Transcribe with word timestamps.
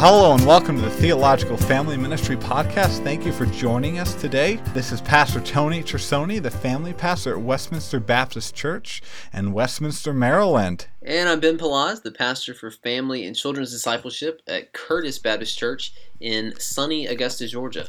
Hello 0.00 0.32
and 0.32 0.46
welcome 0.46 0.76
to 0.76 0.82
the 0.82 0.90
Theological 0.90 1.56
Family 1.56 1.96
Ministry 1.96 2.36
Podcast. 2.36 3.02
Thank 3.02 3.26
you 3.26 3.32
for 3.32 3.46
joining 3.46 3.98
us 3.98 4.14
today. 4.14 4.60
This 4.72 4.92
is 4.92 5.00
Pastor 5.00 5.40
Tony 5.40 5.82
Chersoni, 5.82 6.40
the 6.40 6.52
family 6.52 6.92
pastor 6.92 7.32
at 7.32 7.40
Westminster 7.40 7.98
Baptist 7.98 8.54
Church 8.54 9.02
in 9.32 9.50
Westminster, 9.50 10.14
Maryland. 10.14 10.86
And 11.02 11.28
I'm 11.28 11.40
Ben 11.40 11.58
Palaz, 11.58 12.00
the 12.00 12.12
pastor 12.12 12.54
for 12.54 12.70
family 12.70 13.26
and 13.26 13.34
children's 13.34 13.72
discipleship 13.72 14.40
at 14.46 14.72
Curtis 14.72 15.18
Baptist 15.18 15.58
Church 15.58 15.92
in 16.20 16.54
sunny 16.60 17.08
Augusta, 17.08 17.48
Georgia. 17.48 17.88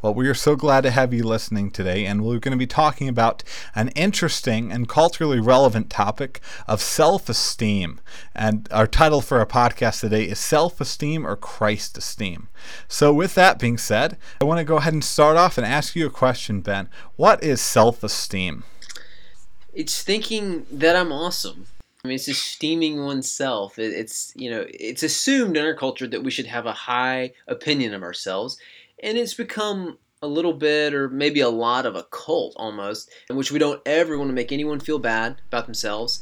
Well, 0.00 0.14
we 0.14 0.28
are 0.28 0.34
so 0.34 0.54
glad 0.54 0.82
to 0.82 0.92
have 0.92 1.12
you 1.12 1.24
listening 1.24 1.72
today, 1.72 2.06
and 2.06 2.24
we're 2.24 2.38
going 2.38 2.52
to 2.52 2.56
be 2.56 2.68
talking 2.68 3.08
about 3.08 3.42
an 3.74 3.88
interesting 3.96 4.70
and 4.70 4.88
culturally 4.88 5.40
relevant 5.40 5.90
topic 5.90 6.40
of 6.68 6.80
self 6.80 7.28
esteem. 7.28 7.98
And 8.32 8.68
our 8.70 8.86
title 8.86 9.20
for 9.20 9.40
our 9.40 9.46
podcast 9.46 9.98
today 9.98 10.22
is 10.22 10.38
Self 10.38 10.80
Esteem 10.80 11.26
or 11.26 11.34
Christ 11.34 11.98
Esteem. 11.98 12.46
So, 12.86 13.12
with 13.12 13.34
that 13.34 13.58
being 13.58 13.76
said, 13.76 14.16
I 14.40 14.44
want 14.44 14.58
to 14.58 14.64
go 14.64 14.76
ahead 14.76 14.92
and 14.92 15.02
start 15.02 15.36
off 15.36 15.58
and 15.58 15.66
ask 15.66 15.96
you 15.96 16.06
a 16.06 16.10
question, 16.10 16.60
Ben. 16.60 16.88
What 17.16 17.42
is 17.42 17.60
self 17.60 18.04
esteem? 18.04 18.62
It's 19.74 20.00
thinking 20.00 20.64
that 20.70 20.94
I'm 20.94 21.10
awesome. 21.10 21.66
I 22.04 22.08
mean, 22.08 22.14
it's 22.14 22.28
esteeming 22.28 23.04
oneself. 23.04 23.80
It's, 23.80 24.32
you 24.36 24.48
know, 24.48 24.64
it's 24.68 25.02
assumed 25.02 25.56
in 25.56 25.64
our 25.64 25.74
culture 25.74 26.06
that 26.06 26.22
we 26.22 26.30
should 26.30 26.46
have 26.46 26.66
a 26.66 26.72
high 26.72 27.32
opinion 27.48 27.94
of 27.94 28.04
ourselves 28.04 28.58
and 29.02 29.18
it's 29.18 29.34
become 29.34 29.98
a 30.22 30.26
little 30.26 30.52
bit 30.52 30.94
or 30.94 31.08
maybe 31.08 31.40
a 31.40 31.48
lot 31.48 31.86
of 31.86 31.94
a 31.94 32.02
cult 32.04 32.54
almost 32.56 33.10
in 33.30 33.36
which 33.36 33.52
we 33.52 33.58
don't 33.58 33.80
ever 33.86 34.18
want 34.18 34.28
to 34.28 34.34
make 34.34 34.50
anyone 34.50 34.80
feel 34.80 34.98
bad 34.98 35.40
about 35.48 35.66
themselves. 35.66 36.20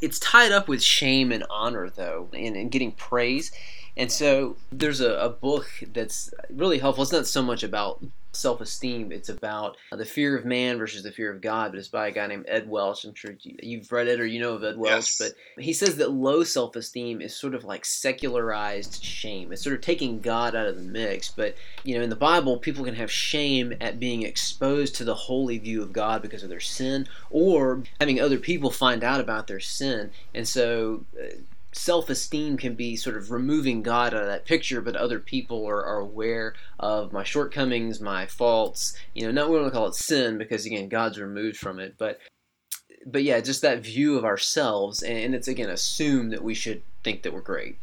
It's 0.00 0.18
tied 0.18 0.52
up 0.52 0.68
with 0.68 0.82
shame 0.82 1.32
and 1.32 1.44
honor 1.50 1.90
though 1.90 2.28
and, 2.32 2.56
and 2.56 2.70
getting 2.70 2.92
praise. 2.92 3.50
And 3.96 4.10
so 4.12 4.56
there's 4.70 5.00
a, 5.00 5.14
a 5.14 5.28
book 5.30 5.68
that's 5.92 6.32
really 6.50 6.78
helpful. 6.78 7.02
It's 7.02 7.12
not 7.12 7.26
so 7.26 7.42
much 7.42 7.62
about 7.62 8.02
self 8.32 8.60
esteem. 8.60 9.12
It's 9.12 9.28
about 9.28 9.76
the 9.92 10.04
fear 10.04 10.36
of 10.36 10.44
man 10.44 10.78
versus 10.78 11.02
the 11.02 11.12
fear 11.12 11.32
of 11.32 11.40
God, 11.40 11.72
but 11.72 11.78
it's 11.78 11.88
by 11.88 12.08
a 12.08 12.12
guy 12.12 12.26
named 12.26 12.46
Ed 12.48 12.68
Welch. 12.68 13.04
I'm 13.04 13.14
sure 13.14 13.34
you've 13.42 13.90
read 13.90 14.08
it 14.08 14.20
or 14.20 14.26
you 14.26 14.40
know 14.40 14.54
of 14.54 14.64
Ed 14.64 14.76
Welch, 14.76 14.92
yes. 14.92 15.18
but 15.18 15.62
he 15.62 15.72
says 15.72 15.96
that 15.96 16.12
low 16.12 16.44
self 16.44 16.76
esteem 16.76 17.20
is 17.20 17.34
sort 17.34 17.54
of 17.54 17.64
like 17.64 17.84
secularized 17.84 19.02
shame. 19.02 19.52
It's 19.52 19.62
sort 19.62 19.74
of 19.74 19.80
taking 19.80 20.20
God 20.20 20.54
out 20.54 20.66
of 20.66 20.76
the 20.76 20.82
mix. 20.82 21.30
But, 21.30 21.56
you 21.84 21.96
know, 21.96 22.02
in 22.02 22.10
the 22.10 22.16
Bible, 22.16 22.58
people 22.58 22.84
can 22.84 22.94
have 22.94 23.10
shame 23.10 23.74
at 23.80 24.00
being 24.00 24.22
exposed 24.22 24.94
to 24.96 25.04
the 25.04 25.14
holy 25.14 25.58
view 25.58 25.82
of 25.82 25.92
God 25.92 26.22
because 26.22 26.42
of 26.42 26.48
their 26.48 26.60
sin 26.60 27.08
or 27.30 27.82
having 27.98 28.20
other 28.20 28.38
people 28.38 28.70
find 28.70 29.02
out 29.04 29.20
about 29.20 29.46
their 29.46 29.60
sin. 29.60 30.10
And 30.34 30.46
so, 30.46 31.04
uh, 31.20 31.36
self 31.72 32.10
esteem 32.10 32.56
can 32.56 32.74
be 32.74 32.96
sort 32.96 33.16
of 33.16 33.30
removing 33.30 33.82
God 33.82 34.14
out 34.14 34.22
of 34.22 34.28
that 34.28 34.44
picture, 34.44 34.80
but 34.80 34.96
other 34.96 35.20
people 35.20 35.66
are, 35.66 35.84
are 35.84 35.98
aware 35.98 36.54
of 36.78 37.12
my 37.12 37.24
shortcomings, 37.24 38.00
my 38.00 38.26
faults. 38.26 38.96
You 39.14 39.24
know, 39.24 39.30
not 39.30 39.50
we 39.50 39.58
want 39.58 39.72
to 39.72 39.76
call 39.76 39.86
it 39.86 39.94
sin 39.94 40.38
because 40.38 40.66
again, 40.66 40.88
God's 40.88 41.18
removed 41.18 41.56
from 41.56 41.78
it, 41.78 41.94
but 41.98 42.18
but 43.06 43.22
yeah, 43.22 43.40
just 43.40 43.62
that 43.62 43.80
view 43.80 44.18
of 44.18 44.24
ourselves, 44.24 45.02
and 45.02 45.34
it's 45.34 45.48
again 45.48 45.70
assumed 45.70 46.32
that 46.32 46.44
we 46.44 46.54
should 46.54 46.82
think 47.02 47.22
that 47.22 47.32
we're 47.32 47.40
great. 47.40 47.78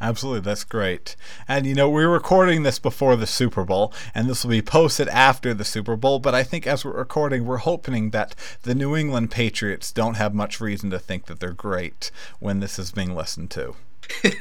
Absolutely, 0.00 0.40
that's 0.40 0.64
great. 0.64 1.16
And 1.48 1.66
you 1.66 1.74
know, 1.74 1.88
we're 1.88 2.08
recording 2.08 2.62
this 2.62 2.78
before 2.78 3.16
the 3.16 3.26
Super 3.26 3.64
Bowl, 3.64 3.94
and 4.14 4.28
this 4.28 4.44
will 4.44 4.50
be 4.50 4.60
posted 4.60 5.08
after 5.08 5.54
the 5.54 5.64
Super 5.64 5.96
Bowl. 5.96 6.18
But 6.18 6.34
I 6.34 6.42
think 6.42 6.66
as 6.66 6.84
we're 6.84 6.92
recording, 6.92 7.46
we're 7.46 7.56
hoping 7.58 8.10
that 8.10 8.34
the 8.62 8.74
New 8.74 8.94
England 8.94 9.30
Patriots 9.30 9.92
don't 9.92 10.14
have 10.14 10.34
much 10.34 10.60
reason 10.60 10.90
to 10.90 10.98
think 10.98 11.26
that 11.26 11.40
they're 11.40 11.52
great 11.52 12.10
when 12.40 12.60
this 12.60 12.78
is 12.78 12.92
being 12.92 13.14
listened 13.14 13.50
to. 13.52 13.74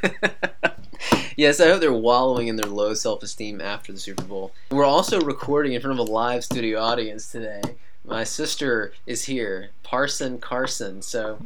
yes, 1.37 1.61
I 1.61 1.67
hope 1.67 1.79
they're 1.79 1.93
wallowing 1.93 2.49
in 2.49 2.57
their 2.57 2.69
low 2.69 2.93
self 2.93 3.23
esteem 3.23 3.61
after 3.61 3.93
the 3.93 3.99
Super 3.99 4.23
Bowl. 4.23 4.51
We're 4.71 4.83
also 4.85 5.21
recording 5.21 5.71
in 5.71 5.81
front 5.81 5.99
of 5.99 6.07
a 6.07 6.11
live 6.11 6.43
studio 6.43 6.81
audience 6.81 7.31
today. 7.31 7.61
My 8.03 8.23
sister 8.23 8.93
is 9.07 9.25
here, 9.25 9.71
Parson 9.83 10.37
Carson. 10.39 11.01
So 11.01 11.39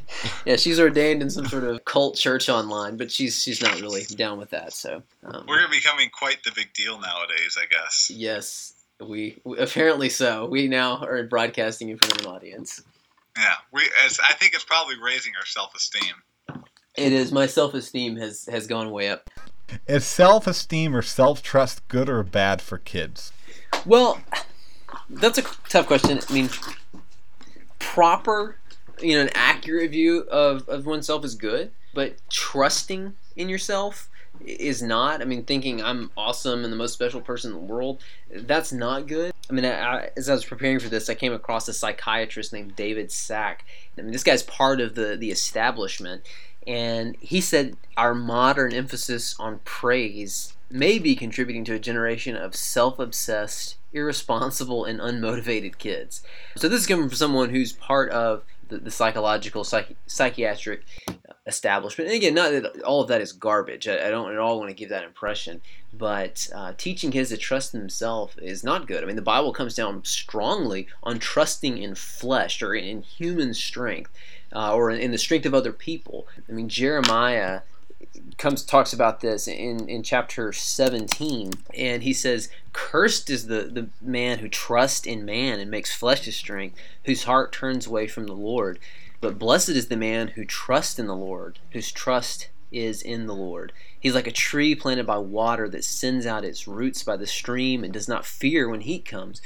yeah, 0.46 0.56
she's 0.56 0.80
ordained 0.80 1.22
in 1.22 1.30
some 1.30 1.46
sort 1.46 1.64
of 1.64 1.84
cult 1.84 2.16
church 2.16 2.48
online, 2.48 2.96
but 2.96 3.10
she's 3.10 3.42
she's 3.42 3.62
not 3.62 3.80
really 3.80 4.04
down 4.04 4.38
with 4.38 4.50
that. 4.50 4.72
So 4.72 5.02
um, 5.24 5.44
we're 5.48 5.68
becoming 5.68 6.10
quite 6.10 6.42
the 6.44 6.52
big 6.54 6.72
deal 6.72 7.00
nowadays, 7.00 7.58
I 7.60 7.66
guess. 7.66 8.10
Yes, 8.12 8.74
we, 9.00 9.38
we 9.44 9.58
apparently 9.58 10.08
so. 10.08 10.46
We 10.46 10.68
now 10.68 11.02
are 11.04 11.22
broadcasting 11.24 11.88
in 11.88 11.98
front 11.98 12.20
of 12.20 12.26
an 12.26 12.32
audience. 12.32 12.82
Yeah, 13.36 13.54
we. 13.72 13.82
As, 14.04 14.20
I 14.28 14.34
think 14.34 14.54
it's 14.54 14.64
probably 14.64 14.96
raising 15.02 15.32
our 15.38 15.46
self 15.46 15.74
esteem. 15.74 16.14
It 16.96 17.12
is. 17.12 17.32
My 17.32 17.46
self 17.46 17.74
esteem 17.74 18.16
has 18.16 18.46
has 18.46 18.66
gone 18.66 18.90
way 18.90 19.08
up. 19.08 19.30
Is 19.86 20.04
self 20.04 20.46
esteem 20.46 20.94
or 20.94 21.02
self 21.02 21.42
trust 21.42 21.86
good 21.88 22.08
or 22.08 22.22
bad 22.22 22.60
for 22.60 22.78
kids? 22.78 23.32
Well, 23.86 24.20
that's 25.08 25.38
a 25.38 25.42
tough 25.68 25.86
question. 25.86 26.20
I 26.28 26.32
mean, 26.32 26.50
proper 27.78 28.56
you 29.02 29.16
know, 29.16 29.22
an 29.22 29.30
accurate 29.34 29.90
view 29.90 30.20
of, 30.30 30.68
of 30.68 30.86
oneself 30.86 31.24
is 31.24 31.34
good, 31.34 31.70
but 31.94 32.16
trusting 32.30 33.14
in 33.36 33.48
yourself 33.48 34.08
is 34.44 34.82
not. 34.82 35.20
I 35.22 35.24
mean, 35.24 35.44
thinking 35.44 35.82
I'm 35.82 36.10
awesome 36.16 36.64
and 36.64 36.72
the 36.72 36.76
most 36.76 36.94
special 36.94 37.20
person 37.20 37.52
in 37.52 37.58
the 37.58 37.72
world, 37.72 38.02
that's 38.30 38.72
not 38.72 39.06
good. 39.06 39.32
I 39.50 39.52
mean, 39.52 39.64
I, 39.64 40.10
as 40.16 40.28
I 40.28 40.34
was 40.34 40.44
preparing 40.44 40.80
for 40.80 40.88
this, 40.88 41.08
I 41.08 41.14
came 41.14 41.32
across 41.32 41.68
a 41.68 41.72
psychiatrist 41.72 42.52
named 42.52 42.76
David 42.76 43.12
Sack. 43.12 43.64
I 43.98 44.02
mean, 44.02 44.12
this 44.12 44.24
guy's 44.24 44.42
part 44.42 44.80
of 44.80 44.94
the, 44.94 45.16
the 45.16 45.30
establishment, 45.30 46.22
and 46.66 47.16
he 47.20 47.40
said 47.40 47.76
our 47.96 48.14
modern 48.14 48.72
emphasis 48.72 49.36
on 49.38 49.60
praise 49.64 50.54
may 50.70 50.98
be 50.98 51.14
contributing 51.14 51.64
to 51.66 51.74
a 51.74 51.78
generation 51.78 52.34
of 52.36 52.56
self 52.56 52.98
obsessed, 52.98 53.76
irresponsible, 53.92 54.84
and 54.84 55.00
unmotivated 55.00 55.78
kids. 55.78 56.22
So, 56.56 56.68
this 56.68 56.80
is 56.80 56.86
coming 56.86 57.08
from 57.08 57.16
someone 57.16 57.50
who's 57.50 57.72
part 57.72 58.10
of 58.10 58.44
the, 58.72 58.78
the 58.78 58.90
psychological, 58.90 59.64
psych, 59.64 59.96
psychiatric 60.06 60.82
establishment. 61.46 62.08
And 62.08 62.16
again, 62.16 62.34
not 62.34 62.50
that 62.50 62.82
all 62.82 63.02
of 63.02 63.08
that 63.08 63.20
is 63.20 63.32
garbage. 63.32 63.86
I, 63.86 64.06
I 64.06 64.10
don't 64.10 64.32
at 64.32 64.38
all 64.38 64.58
want 64.58 64.70
to 64.70 64.76
give 64.76 64.88
that 64.88 65.04
impression. 65.04 65.60
But 65.92 66.48
uh, 66.54 66.72
teaching 66.78 67.10
kids 67.10 67.28
to 67.28 67.36
trust 67.36 67.74
in 67.74 67.80
themselves 67.80 68.36
is 68.38 68.64
not 68.64 68.86
good. 68.86 69.02
I 69.02 69.06
mean, 69.06 69.16
the 69.16 69.22
Bible 69.22 69.52
comes 69.52 69.74
down 69.74 70.04
strongly 70.04 70.88
on 71.02 71.18
trusting 71.18 71.78
in 71.78 71.94
flesh 71.94 72.62
or 72.62 72.74
in 72.74 73.02
human 73.02 73.54
strength 73.54 74.10
uh, 74.54 74.74
or 74.74 74.90
in, 74.90 75.00
in 75.00 75.10
the 75.10 75.18
strength 75.18 75.46
of 75.46 75.54
other 75.54 75.72
people. 75.72 76.26
I 76.48 76.52
mean, 76.52 76.68
Jeremiah 76.68 77.60
comes 78.38 78.64
talks 78.64 78.92
about 78.92 79.20
this 79.20 79.46
in, 79.46 79.88
in 79.88 80.02
chapter 80.02 80.52
17 80.52 81.52
and 81.74 82.02
he 82.02 82.12
says 82.12 82.48
cursed 82.72 83.30
is 83.30 83.46
the, 83.46 83.62
the 83.62 83.88
man 84.00 84.38
who 84.38 84.48
trusts 84.48 85.06
in 85.06 85.24
man 85.24 85.60
and 85.60 85.70
makes 85.70 85.94
flesh 85.94 86.24
his 86.24 86.36
strength 86.36 86.76
whose 87.04 87.24
heart 87.24 87.52
turns 87.52 87.86
away 87.86 88.06
from 88.06 88.26
the 88.26 88.34
lord. 88.34 88.78
But 89.20 89.38
blessed 89.38 89.70
is 89.70 89.86
the 89.86 89.96
man 89.96 90.28
who 90.28 90.44
trusts 90.44 90.98
in 90.98 91.06
the 91.06 91.16
lord 91.16 91.58
whose 91.70 91.92
trust 91.92 92.48
is 92.72 93.02
in 93.02 93.26
the 93.26 93.34
lord. 93.34 93.72
He's 93.98 94.14
like 94.14 94.26
a 94.26 94.32
tree 94.32 94.74
planted 94.74 95.06
by 95.06 95.18
water 95.18 95.68
that 95.68 95.84
sends 95.84 96.26
out 96.26 96.44
its 96.44 96.66
roots 96.66 97.02
by 97.02 97.16
the 97.16 97.26
stream 97.26 97.84
and 97.84 97.92
does 97.92 98.08
not 98.08 98.26
fear 98.26 98.68
when 98.68 98.80
heat 98.80 99.04
comes 99.04 99.40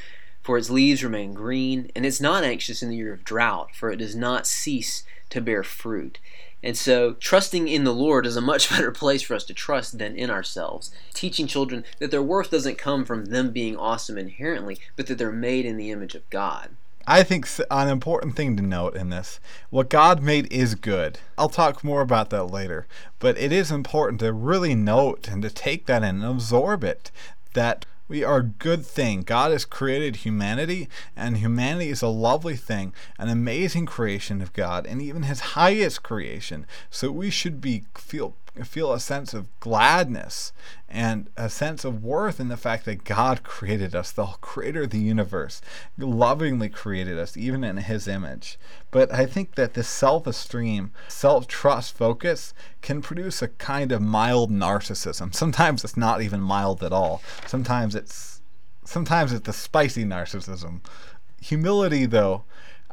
for 0.46 0.56
its 0.56 0.70
leaves 0.70 1.02
remain 1.02 1.34
green 1.34 1.90
and 1.96 2.06
it's 2.06 2.20
not 2.20 2.44
anxious 2.44 2.80
in 2.80 2.88
the 2.88 2.96
year 2.96 3.12
of 3.12 3.24
drought 3.24 3.74
for 3.74 3.90
it 3.90 3.96
does 3.96 4.14
not 4.14 4.46
cease 4.46 5.02
to 5.28 5.40
bear 5.40 5.64
fruit 5.64 6.20
and 6.62 6.76
so, 6.76 7.12
trusting 7.14 7.68
in 7.68 7.84
the 7.84 7.94
Lord 7.94 8.26
is 8.26 8.36
a 8.36 8.40
much 8.40 8.70
better 8.70 8.90
place 8.90 9.22
for 9.22 9.34
us 9.34 9.44
to 9.44 9.54
trust 9.54 9.98
than 9.98 10.16
in 10.16 10.30
ourselves. 10.30 10.90
Teaching 11.14 11.46
children 11.46 11.84
that 11.98 12.10
their 12.10 12.22
worth 12.22 12.50
doesn't 12.50 12.78
come 12.78 13.04
from 13.04 13.26
them 13.26 13.50
being 13.50 13.76
awesome 13.76 14.18
inherently, 14.18 14.78
but 14.96 15.06
that 15.06 15.18
they're 15.18 15.32
made 15.32 15.66
in 15.66 15.76
the 15.76 15.90
image 15.90 16.14
of 16.14 16.28
God. 16.30 16.70
I 17.08 17.22
think 17.22 17.48
an 17.70 17.88
important 17.88 18.34
thing 18.34 18.56
to 18.56 18.62
note 18.64 18.96
in 18.96 19.10
this 19.10 19.38
what 19.70 19.88
God 19.88 20.22
made 20.22 20.52
is 20.52 20.74
good. 20.74 21.20
I'll 21.38 21.48
talk 21.48 21.84
more 21.84 22.00
about 22.00 22.30
that 22.30 22.46
later, 22.46 22.88
but 23.20 23.38
it 23.38 23.52
is 23.52 23.70
important 23.70 24.18
to 24.20 24.32
really 24.32 24.74
note 24.74 25.28
and 25.28 25.40
to 25.42 25.50
take 25.50 25.86
that 25.86 26.02
and 26.02 26.24
absorb 26.24 26.82
it 26.82 27.12
that 27.54 27.86
we 28.08 28.22
are 28.22 28.38
a 28.38 28.44
good 28.44 28.84
thing. 28.86 29.22
God 29.22 29.52
has 29.52 29.64
created 29.64 30.16
humanity, 30.16 30.88
and 31.16 31.38
humanity 31.38 31.90
is 31.90 32.02
a 32.02 32.08
lovely 32.08 32.56
thing, 32.56 32.94
an 33.18 33.28
amazing 33.28 33.86
creation 33.86 34.40
of 34.40 34.52
God, 34.52 34.86
and 34.86 35.02
even 35.02 35.24
His 35.24 35.40
highest 35.40 36.02
creation. 36.02 36.66
So 36.90 37.10
we 37.10 37.30
should 37.30 37.60
be 37.60 37.84
feel 37.94 38.36
feel 38.64 38.92
a 38.92 39.00
sense 39.00 39.34
of 39.34 39.48
gladness 39.60 40.52
and 40.88 41.28
a 41.36 41.50
sense 41.50 41.84
of 41.84 42.02
worth 42.02 42.40
in 42.40 42.48
the 42.48 42.56
fact 42.56 42.84
that 42.84 43.04
God 43.04 43.42
created 43.42 43.94
us, 43.94 44.10
the 44.10 44.26
creator 44.40 44.82
of 44.82 44.90
the 44.90 44.98
universe, 44.98 45.60
lovingly 45.98 46.68
created 46.68 47.18
us, 47.18 47.36
even 47.36 47.64
in 47.64 47.76
his 47.78 48.08
image. 48.08 48.58
But 48.90 49.12
I 49.12 49.26
think 49.26 49.56
that 49.56 49.74
this 49.74 49.88
self 49.88 50.26
esteem, 50.26 50.92
self 51.08 51.46
trust 51.46 51.96
focus 51.96 52.54
can 52.82 53.02
produce 53.02 53.42
a 53.42 53.48
kind 53.48 53.92
of 53.92 54.00
mild 54.00 54.50
narcissism. 54.50 55.34
Sometimes 55.34 55.84
it's 55.84 55.96
not 55.96 56.22
even 56.22 56.40
mild 56.40 56.82
at 56.82 56.92
all. 56.92 57.22
Sometimes 57.46 57.94
it's 57.94 58.40
sometimes 58.84 59.32
it's 59.32 59.46
the 59.46 59.52
spicy 59.52 60.04
narcissism. 60.04 60.80
Humility 61.40 62.06
though, 62.06 62.44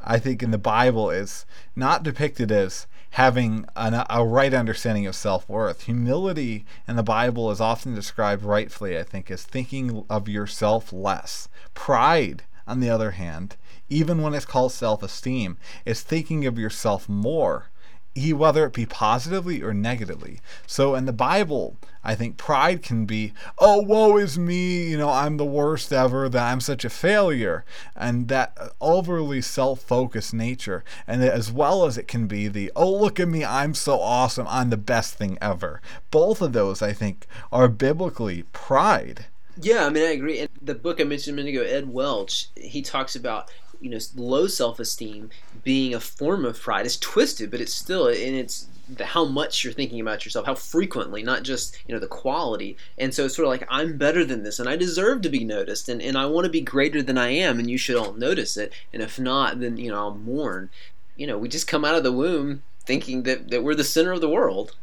I 0.03 0.19
think 0.19 0.43
in 0.43 0.51
the 0.51 0.57
Bible 0.57 1.09
is 1.09 1.45
not 1.75 2.03
depicted 2.03 2.51
as 2.51 2.87
having 3.13 3.63
an, 3.75 4.03
a 4.09 4.25
right 4.25 4.55
understanding 4.55 5.05
of 5.05 5.15
self 5.15 5.47
worth. 5.47 5.83
Humility 5.83 6.65
in 6.87 6.95
the 6.95 7.03
Bible 7.03 7.51
is 7.51 7.61
often 7.61 7.93
described 7.93 8.43
rightfully, 8.43 8.97
I 8.97 9.03
think, 9.03 9.29
as 9.29 9.43
thinking 9.43 10.03
of 10.09 10.27
yourself 10.27 10.91
less. 10.91 11.47
Pride, 11.75 12.43
on 12.65 12.79
the 12.79 12.89
other 12.89 13.11
hand, 13.11 13.55
even 13.87 14.21
when 14.21 14.33
it's 14.33 14.45
called 14.45 14.71
self 14.71 15.03
esteem, 15.03 15.57
is 15.85 16.01
thinking 16.01 16.47
of 16.47 16.57
yourself 16.57 17.07
more 17.07 17.69
whether 18.15 18.65
it 18.65 18.73
be 18.73 18.85
positively 18.85 19.61
or 19.61 19.73
negatively. 19.73 20.39
So 20.67 20.93
in 20.95 21.05
the 21.05 21.13
Bible, 21.13 21.77
I 22.03 22.15
think 22.15 22.37
pride 22.37 22.83
can 22.83 23.05
be, 23.05 23.33
oh, 23.57 23.81
woe 23.81 24.17
is 24.17 24.37
me, 24.37 24.89
you 24.89 24.97
know, 24.97 25.09
I'm 25.09 25.37
the 25.37 25.45
worst 25.45 25.91
ever, 25.91 26.29
that 26.29 26.51
I'm 26.51 26.61
such 26.61 26.85
a 26.85 26.89
failure, 26.89 27.65
and 27.95 28.27
that 28.27 28.55
overly 28.79 29.41
self 29.41 29.81
focused 29.81 30.33
nature. 30.33 30.83
And 31.07 31.23
as 31.23 31.51
well 31.51 31.85
as 31.85 31.97
it 31.97 32.07
can 32.07 32.27
be 32.27 32.47
the, 32.47 32.71
oh, 32.75 32.91
look 32.91 33.19
at 33.19 33.27
me, 33.27 33.43
I'm 33.43 33.73
so 33.73 33.99
awesome, 33.99 34.47
I'm 34.47 34.69
the 34.69 34.77
best 34.77 35.15
thing 35.15 35.37
ever. 35.41 35.81
Both 36.11 36.41
of 36.41 36.53
those, 36.53 36.81
I 36.81 36.93
think, 36.93 37.25
are 37.51 37.67
biblically 37.67 38.43
pride. 38.53 39.25
Yeah, 39.59 39.85
I 39.85 39.89
mean, 39.89 40.03
I 40.03 40.11
agree. 40.11 40.39
And 40.39 40.49
the 40.61 40.75
book 40.75 40.99
I 40.99 41.03
mentioned 41.03 41.37
a 41.37 41.43
minute 41.43 41.55
ago, 41.57 41.67
Ed 41.67 41.91
Welch, 41.91 42.49
he 42.55 42.81
talks 42.81 43.15
about 43.15 43.51
you 43.83 43.89
know 43.89 43.99
low 44.15 44.47
self-esteem 44.47 45.29
being 45.63 45.93
a 45.93 45.99
form 45.99 46.45
of 46.45 46.59
pride 46.59 46.85
it's 46.85 46.97
twisted 46.97 47.51
but 47.51 47.59
it's 47.59 47.73
still 47.73 48.07
and 48.07 48.35
it's 48.35 48.67
how 49.01 49.25
much 49.25 49.63
you're 49.63 49.73
thinking 49.73 49.99
about 49.99 50.25
yourself 50.25 50.45
how 50.45 50.55
frequently 50.55 51.23
not 51.23 51.43
just 51.43 51.77
you 51.87 51.93
know 51.93 51.99
the 51.99 52.07
quality. 52.07 52.77
And 52.97 53.13
so 53.13 53.25
it's 53.25 53.35
sort 53.35 53.45
of 53.45 53.51
like 53.51 53.65
i'm 53.69 53.97
better 53.97 54.25
than 54.25 54.43
this 54.43 54.59
and 54.59 54.67
i 54.67 54.75
deserve 54.75 55.21
to 55.21 55.29
be 55.29 55.43
noticed 55.43 55.87
and, 55.89 56.01
and 56.01 56.17
i 56.17 56.25
want 56.25 56.45
to 56.45 56.51
be 56.51 56.61
greater 56.61 57.01
than 57.01 57.17
i 57.17 57.29
am 57.29 57.59
and 57.59 57.69
you 57.69 57.77
should 57.77 57.95
all 57.95 58.13
notice 58.13 58.57
it. 58.57 58.73
And 58.91 59.01
if 59.01 59.19
not 59.19 59.59
then 59.59 59.77
you 59.77 59.91
know 59.91 59.97
i'll 59.97 60.15
mourn. 60.15 60.69
You 61.15 61.27
know 61.27 61.37
we 61.37 61.47
just 61.47 61.67
come 61.67 61.85
out 61.85 61.95
of 61.95 62.03
the 62.03 62.11
womb 62.11 62.63
thinking 62.85 63.23
that, 63.23 63.49
that 63.49 63.63
we're 63.63 63.75
the 63.75 63.83
center 63.83 64.11
of 64.11 64.21
the 64.21 64.29
world. 64.29 64.75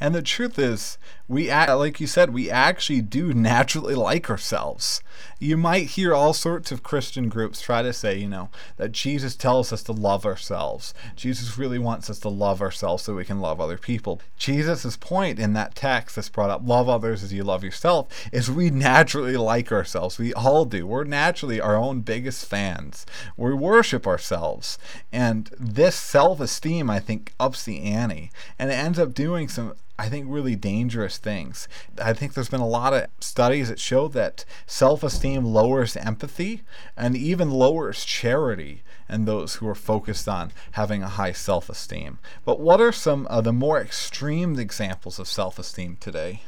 And 0.00 0.14
the 0.14 0.22
truth 0.22 0.58
is, 0.58 0.96
we 1.26 1.50
act 1.50 1.72
like 1.72 2.00
you 2.00 2.06
said, 2.06 2.32
we 2.32 2.50
actually 2.50 3.02
do 3.02 3.34
naturally 3.34 3.94
like 3.94 4.30
ourselves. 4.30 5.02
You 5.38 5.56
might 5.56 5.88
hear 5.90 6.14
all 6.14 6.32
sorts 6.32 6.72
of 6.72 6.82
Christian 6.82 7.28
groups 7.28 7.60
try 7.60 7.82
to 7.82 7.92
say, 7.92 8.18
you 8.18 8.28
know, 8.28 8.50
that 8.76 8.92
Jesus 8.92 9.36
tells 9.36 9.72
us 9.72 9.82
to 9.84 9.92
love 9.92 10.26
ourselves. 10.26 10.94
Jesus 11.16 11.58
really 11.58 11.78
wants 11.78 12.10
us 12.10 12.18
to 12.20 12.28
love 12.28 12.60
ourselves 12.60 13.02
so 13.02 13.14
we 13.14 13.24
can 13.24 13.40
love 13.40 13.60
other 13.60 13.78
people. 13.78 14.20
Jesus' 14.36 14.96
point 14.96 15.38
in 15.38 15.52
that 15.54 15.74
text 15.74 16.16
that's 16.16 16.28
brought 16.28 16.50
up, 16.50 16.62
love 16.64 16.88
others 16.88 17.22
as 17.22 17.32
you 17.32 17.44
love 17.44 17.64
yourself, 17.64 18.08
is 18.32 18.50
we 18.50 18.70
naturally 18.70 19.36
like 19.36 19.70
ourselves. 19.72 20.18
We 20.18 20.32
all 20.34 20.64
do. 20.64 20.86
We're 20.86 21.04
naturally 21.04 21.60
our 21.60 21.76
own 21.76 22.00
biggest 22.00 22.44
fans. 22.46 23.06
We 23.36 23.54
worship 23.54 24.06
ourselves. 24.06 24.78
And 25.12 25.50
this 25.58 25.96
self 25.96 26.40
esteem, 26.40 26.90
I 26.90 27.00
think, 27.00 27.32
ups 27.38 27.64
the 27.64 27.82
ante. 27.82 28.30
And 28.58 28.70
it 28.70 28.74
ends 28.74 28.98
up 28.98 29.14
doing 29.14 29.48
some 29.48 29.74
I 29.98 30.08
think, 30.08 30.26
really 30.28 30.54
dangerous 30.54 31.18
things. 31.18 31.66
I 32.00 32.12
think 32.12 32.34
there's 32.34 32.48
been 32.48 32.60
a 32.60 32.66
lot 32.66 32.94
of 32.94 33.08
studies 33.18 33.68
that 33.68 33.80
show 33.80 34.06
that 34.08 34.44
self 34.64 35.02
esteem 35.02 35.44
lowers 35.44 35.96
empathy 35.96 36.62
and 36.96 37.16
even 37.16 37.50
lowers 37.50 38.04
charity 38.04 38.82
in 39.08 39.24
those 39.24 39.56
who 39.56 39.66
are 39.68 39.74
focused 39.74 40.28
on 40.28 40.52
having 40.72 41.02
a 41.02 41.08
high 41.08 41.32
self 41.32 41.68
esteem. 41.68 42.18
But 42.44 42.60
what 42.60 42.80
are 42.80 42.92
some 42.92 43.26
of 43.26 43.42
the 43.42 43.52
more 43.52 43.80
extreme 43.80 44.58
examples 44.58 45.18
of 45.18 45.26
self 45.26 45.58
esteem 45.58 45.96
today? 45.98 46.42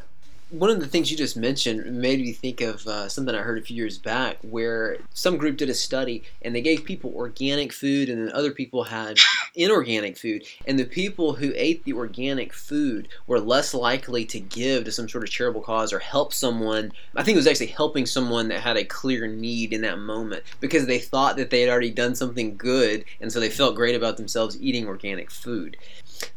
One 0.51 0.71
of 0.71 0.81
the 0.81 0.87
things 0.87 1.11
you 1.11 1.17
just 1.17 1.37
mentioned 1.37 1.87
made 1.87 2.21
me 2.21 2.33
think 2.33 2.61
of 2.61 2.85
uh, 2.87 3.09
something 3.09 3.35
I 3.35 3.39
heard 3.39 3.59
a 3.59 3.63
few 3.63 3.77
years 3.77 3.99
back 3.99 4.39
where 4.43 4.99
some 5.15 5.37
group 5.37 5.57
did 5.57 5.71
a 5.71 5.75
study 5.75 6.25
and 6.43 6.55
they 6.55 6.61
gave 6.61 6.85
people 6.85 7.13
organic 7.15 7.73
food 7.73 8.09
and 8.09 8.27
then 8.27 8.35
other 8.35 8.51
people 8.51 8.83
had 8.85 9.17
inorganic 9.55 10.17
food. 10.17 10.43
And 10.67 10.79
the 10.79 10.85
people 10.85 11.35
who 11.35 11.53
ate 11.55 11.85
the 11.85 11.93
organic 11.93 12.53
food 12.53 13.09
were 13.29 13.39
less 13.39 13.75
likely 13.75 14.25
to 14.27 14.41
give 14.41 14.85
to 14.85 14.93
some 14.93 15.09
sort 15.09 15.23
of 15.23 15.31
charitable 15.31 15.63
cause 15.63 15.93
or 15.93 16.01
help 16.01 16.33
someone. 16.33 16.93
I 17.15 17.23
think 17.23 17.37
it 17.37 17.39
was 17.39 17.47
actually 17.47 17.67
helping 17.67 18.07
someone 18.07 18.49
that 18.49 18.61
had 18.61 18.77
a 18.77 18.85
clear 18.85 19.29
need 19.29 19.73
in 19.73 19.83
that 19.83 19.99
moment 19.99 20.43
because 20.59 20.87
they 20.87 20.99
thought 20.99 21.37
that 21.37 21.51
they 21.51 21.61
had 21.61 21.71
already 21.71 21.91
done 21.91 22.17
something 22.17 22.57
good 22.57 23.05
and 23.21 23.33
so 23.33 23.39
they 23.39 23.51
felt 23.51 23.77
great 23.77 23.95
about 23.95 24.17
themselves 24.17 24.61
eating 24.61 24.87
organic 24.87 25.31
food. 25.31 25.77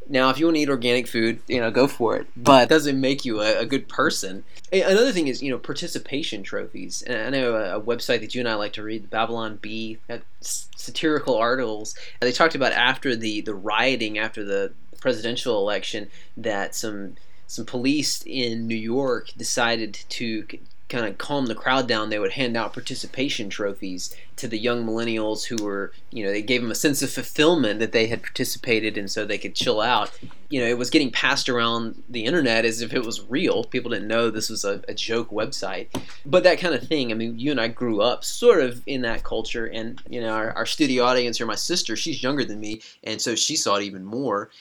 Now, 0.08 0.30
if 0.30 0.38
you 0.38 0.46
want 0.46 0.58
to 0.58 0.62
eat 0.62 0.70
organic 0.70 1.08
food, 1.08 1.40
you 1.48 1.60
know, 1.60 1.72
go 1.72 1.88
for 1.88 2.16
it. 2.18 2.28
But 2.36 2.64
it 2.64 2.70
doesn't 2.70 3.00
make 3.00 3.26
you 3.26 3.42
a, 3.42 3.60
a 3.60 3.66
good 3.66 3.88
person. 3.88 4.44
Another 4.72 5.12
thing 5.12 5.28
is, 5.28 5.42
you 5.42 5.52
know, 5.52 5.58
participation 5.58 6.44
trophies. 6.44 7.02
And 7.04 7.18
I 7.18 7.30
know 7.30 7.56
a, 7.56 7.80
a, 7.80 7.82
website 7.82 8.20
that 8.22 8.36
you 8.36 8.42
and 8.42 8.50
I 8.50 8.56
like 8.56 8.74
to 8.74 8.84
read, 8.84 9.04
the 9.04 9.08
Babylon 9.08 9.58
Bee, 9.62 10.00
satirical 10.42 11.36
articles. 11.36 11.96
They 12.20 12.32
talked 12.32 12.56
about 12.56 12.74
after 12.74 13.16
the, 13.16 13.42
the 13.42 13.56
rioting 13.56 14.18
after 14.18 14.44
the 14.44 14.74
presidential 15.00 15.60
election 15.60 16.10
that 16.38 16.76
some 16.76 17.16
some 17.46 17.66
police 17.66 18.24
in 18.26 18.66
New 18.66 18.76
York 18.76 19.30
decided 19.38 19.94
to 20.10 20.48
kind 20.94 21.08
of 21.08 21.18
calm 21.18 21.48
the 21.48 21.56
crowd 21.56 21.88
down, 21.88 22.10
they 22.10 22.20
would 22.20 22.34
hand 22.34 22.56
out 22.56 22.72
participation 22.72 23.50
trophies 23.50 24.16
to 24.36 24.48
the 24.48 24.60
young 24.60 24.86
millennials 24.86 25.46
who 25.46 25.64
were, 25.64 25.92
you 26.12 26.24
know, 26.24 26.32
they 26.32 26.42
gave 26.42 26.62
them 26.62 26.70
a 26.70 26.76
sense 26.76 27.02
of 27.02 27.10
fulfillment 27.10 27.80
that 27.80 27.92
they 27.92 28.06
had 28.06 28.22
participated 28.22 28.96
and 28.96 29.10
so 29.10 29.26
they 29.26 29.40
could 29.40 29.56
chill 29.56 29.82
out. 29.82 30.12
You 30.50 30.60
know, 30.60 30.68
it 30.68 30.78
was 30.78 30.92
getting 30.92 31.10
passed 31.10 31.50
around 31.50 32.04
the 32.10 32.26
internet 32.26 32.64
as 32.64 32.82
if 32.82 32.94
it 32.94 33.04
was 33.04 33.28
real. 33.28 33.64
People 33.64 33.90
didn't 33.90 34.08
know 34.08 34.30
this 34.30 34.52
was 34.52 34.64
a, 34.64 34.84
a 34.88 34.94
joke 34.94 35.32
website. 35.32 35.88
But 36.28 36.44
that 36.44 36.60
kind 36.60 36.76
of 36.76 36.88
thing, 36.88 37.12
I 37.12 37.16
mean, 37.16 37.40
you 37.40 37.50
and 37.50 37.60
I 37.60 37.70
grew 37.70 38.02
up 38.02 38.24
sort 38.24 38.62
of 38.62 38.84
in 38.86 39.02
that 39.02 39.24
culture. 39.24 39.66
And, 39.66 40.00
you 40.08 40.22
know, 40.22 40.30
our, 40.30 40.52
our 40.52 40.68
studio 40.68 41.06
audience 41.06 41.42
or 41.42 41.48
my 41.48 41.56
sister, 41.56 41.96
she's 41.96 42.22
younger 42.22 42.46
than 42.46 42.60
me. 42.60 42.82
And 43.04 43.20
so 43.20 43.34
she 43.34 43.56
saw 43.56 43.78
it 43.78 43.84
even 43.84 44.06
more 44.06 44.52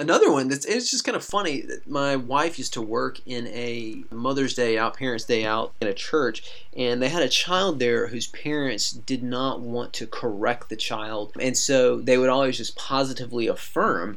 another 0.00 0.32
one 0.32 0.48
that's 0.48 0.64
it's 0.64 0.90
just 0.90 1.04
kind 1.04 1.14
of 1.14 1.24
funny. 1.24 1.64
My 1.86 2.16
wife 2.16 2.58
used 2.58 2.72
to 2.72 2.82
work 2.82 3.20
in 3.26 3.46
a 3.48 4.02
Mother's 4.10 4.54
Day 4.54 4.78
out, 4.78 4.96
Parents' 4.96 5.24
Day 5.24 5.44
out 5.44 5.74
in 5.80 5.86
a 5.86 5.94
church, 5.94 6.42
and 6.76 7.00
they 7.00 7.08
had 7.08 7.22
a 7.22 7.28
child 7.28 7.78
there 7.78 8.08
whose 8.08 8.26
parents 8.28 8.90
did 8.90 9.22
not 9.22 9.60
want 9.60 9.92
to 9.94 10.06
correct 10.06 10.68
the 10.68 10.76
child, 10.76 11.32
and 11.38 11.56
so 11.56 12.00
they 12.00 12.18
would 12.18 12.30
always 12.30 12.56
just 12.56 12.76
positively 12.76 13.46
affirm. 13.46 14.16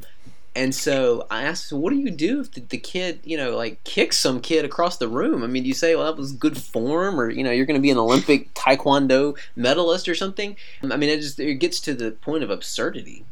And 0.56 0.72
so 0.72 1.26
I 1.32 1.42
asked, 1.42 1.72
what 1.72 1.90
do 1.90 1.98
you 1.98 2.12
do 2.12 2.40
if 2.40 2.52
the, 2.52 2.60
the, 2.60 2.78
kid, 2.78 3.18
you 3.24 3.36
know, 3.36 3.56
like 3.56 3.82
kicks 3.82 4.16
some 4.16 4.40
kid 4.40 4.64
across 4.64 4.98
the 4.98 5.08
room? 5.08 5.42
I 5.42 5.48
mean, 5.48 5.64
do 5.64 5.68
you 5.68 5.74
say, 5.74 5.96
well, 5.96 6.04
that 6.04 6.16
was 6.16 6.30
good 6.30 6.56
form, 6.56 7.20
or 7.20 7.28
you 7.28 7.42
know, 7.42 7.50
you're 7.50 7.66
going 7.66 7.78
to 7.78 7.82
be 7.82 7.90
an 7.90 7.98
Olympic 7.98 8.54
Taekwondo 8.54 9.36
medalist 9.56 10.08
or 10.08 10.14
something? 10.14 10.56
I 10.82 10.96
mean, 10.96 11.10
it 11.10 11.20
just 11.20 11.40
it 11.40 11.54
gets 11.56 11.80
to 11.80 11.94
the 11.94 12.12
point 12.12 12.44
of 12.44 12.50
absurdity. 12.50 13.24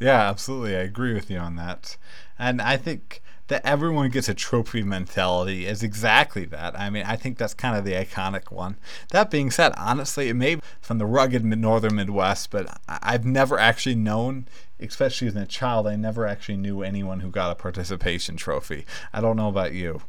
Yeah, 0.00 0.28
absolutely. 0.28 0.74
I 0.74 0.80
agree 0.80 1.12
with 1.14 1.30
you 1.30 1.38
on 1.38 1.56
that. 1.56 1.96
And 2.38 2.60
I 2.62 2.78
think 2.78 3.22
that 3.48 3.66
everyone 3.66 4.08
gets 4.08 4.28
a 4.28 4.34
trophy 4.34 4.82
mentality 4.82 5.66
is 5.66 5.82
exactly 5.82 6.44
that. 6.46 6.78
I 6.78 6.88
mean, 6.88 7.04
I 7.04 7.16
think 7.16 7.36
that's 7.36 7.52
kind 7.52 7.76
of 7.76 7.84
the 7.84 7.92
iconic 7.92 8.50
one. 8.50 8.76
That 9.10 9.30
being 9.30 9.50
said, 9.50 9.72
honestly, 9.76 10.28
it 10.28 10.34
may 10.34 10.54
be 10.54 10.62
from 10.80 10.98
the 10.98 11.04
rugged 11.04 11.44
northern 11.44 11.96
Midwest, 11.96 12.50
but 12.50 12.80
I've 12.88 13.26
never 13.26 13.58
actually 13.58 13.96
known, 13.96 14.46
especially 14.78 15.28
as 15.28 15.36
a 15.36 15.44
child, 15.46 15.86
I 15.86 15.96
never 15.96 16.26
actually 16.26 16.58
knew 16.58 16.82
anyone 16.82 17.20
who 17.20 17.28
got 17.28 17.50
a 17.50 17.56
participation 17.56 18.36
trophy. 18.36 18.86
I 19.12 19.20
don't 19.20 19.36
know 19.36 19.48
about 19.48 19.74
you. 19.74 20.00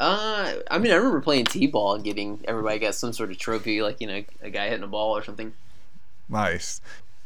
Uh, 0.00 0.54
I 0.70 0.78
mean, 0.78 0.92
I 0.92 0.96
remember 0.96 1.20
playing 1.20 1.44
t-ball 1.44 1.94
and 1.94 2.04
getting 2.04 2.40
everybody 2.48 2.78
got 2.78 2.94
some 2.94 3.12
sort 3.12 3.30
of 3.30 3.38
trophy, 3.38 3.82
like 3.82 4.00
you 4.00 4.06
know, 4.06 4.24
a 4.42 4.50
guy 4.50 4.68
hitting 4.68 4.84
a 4.84 4.88
ball 4.88 5.16
or 5.16 5.22
something. 5.22 5.52
Nice. 6.28 6.80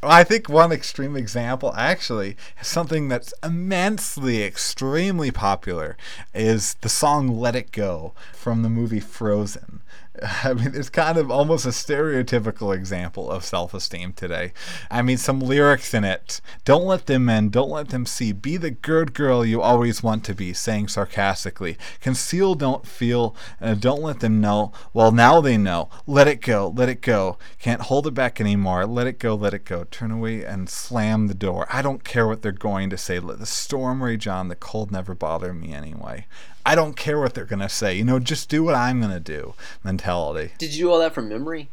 I 0.06 0.24
think 0.24 0.48
one 0.48 0.72
extreme 0.72 1.16
example, 1.16 1.72
actually, 1.74 2.36
something 2.60 3.08
that's 3.08 3.32
immensely, 3.42 4.42
extremely 4.42 5.30
popular, 5.30 5.96
is 6.34 6.74
the 6.80 6.88
song 6.88 7.28
Let 7.28 7.56
It 7.56 7.72
Go 7.72 8.14
from 8.32 8.62
the 8.62 8.68
movie 8.68 9.00
Frozen. 9.00 9.80
I 10.44 10.54
mean, 10.54 10.72
it's 10.74 10.90
kind 10.90 11.18
of 11.18 11.30
almost 11.30 11.66
a 11.66 11.70
stereotypical 11.70 12.74
example 12.74 13.30
of 13.30 13.44
self 13.44 13.74
esteem 13.74 14.12
today. 14.12 14.52
I 14.90 15.02
mean, 15.02 15.18
some 15.18 15.40
lyrics 15.40 15.92
in 15.92 16.04
it 16.04 16.40
don't 16.64 16.84
let 16.84 17.06
them 17.06 17.28
in, 17.28 17.50
don't 17.50 17.70
let 17.70 17.88
them 17.88 18.06
see. 18.06 18.32
Be 18.32 18.56
the 18.56 18.70
good 18.70 19.12
girl 19.12 19.44
you 19.44 19.60
always 19.60 20.02
want 20.02 20.24
to 20.24 20.34
be, 20.34 20.52
saying 20.52 20.88
sarcastically. 20.88 21.76
Conceal, 22.00 22.54
don't 22.54 22.86
feel, 22.86 23.34
and 23.60 23.80
don't 23.80 24.02
let 24.02 24.20
them 24.20 24.40
know. 24.40 24.72
Well, 24.92 25.10
now 25.10 25.40
they 25.40 25.56
know. 25.56 25.88
Let 26.06 26.28
it 26.28 26.40
go, 26.40 26.72
let 26.76 26.88
it 26.88 27.00
go. 27.00 27.38
Can't 27.58 27.82
hold 27.82 28.06
it 28.06 28.14
back 28.14 28.40
anymore. 28.40 28.86
Let 28.86 29.08
it 29.08 29.18
go, 29.18 29.34
let 29.34 29.54
it 29.54 29.64
go. 29.64 29.84
Turn 29.84 30.12
away 30.12 30.44
and 30.44 30.68
slam 30.68 31.26
the 31.26 31.34
door. 31.34 31.66
I 31.70 31.82
don't 31.82 32.04
care 32.04 32.26
what 32.26 32.42
they're 32.42 32.52
going 32.52 32.88
to 32.90 32.98
say. 32.98 33.18
Let 33.18 33.40
the 33.40 33.46
storm 33.46 34.02
rage 34.02 34.28
on. 34.28 34.48
The 34.48 34.54
cold 34.54 34.92
never 34.92 35.14
bother 35.14 35.52
me 35.52 35.72
anyway. 35.72 36.26
I 36.66 36.74
don't 36.74 36.96
care 36.96 37.18
what 37.20 37.34
they're 37.34 37.44
gonna 37.44 37.68
say. 37.68 37.94
You 37.94 38.04
know, 38.04 38.18
just 38.18 38.48
do 38.48 38.64
what 38.64 38.74
I'm 38.74 39.00
gonna 39.00 39.20
do. 39.20 39.54
Mentality. 39.82 40.52
Did 40.58 40.74
you 40.74 40.84
do 40.84 40.90
all 40.90 40.98
that 41.00 41.14
from 41.14 41.28
memory? 41.28 41.68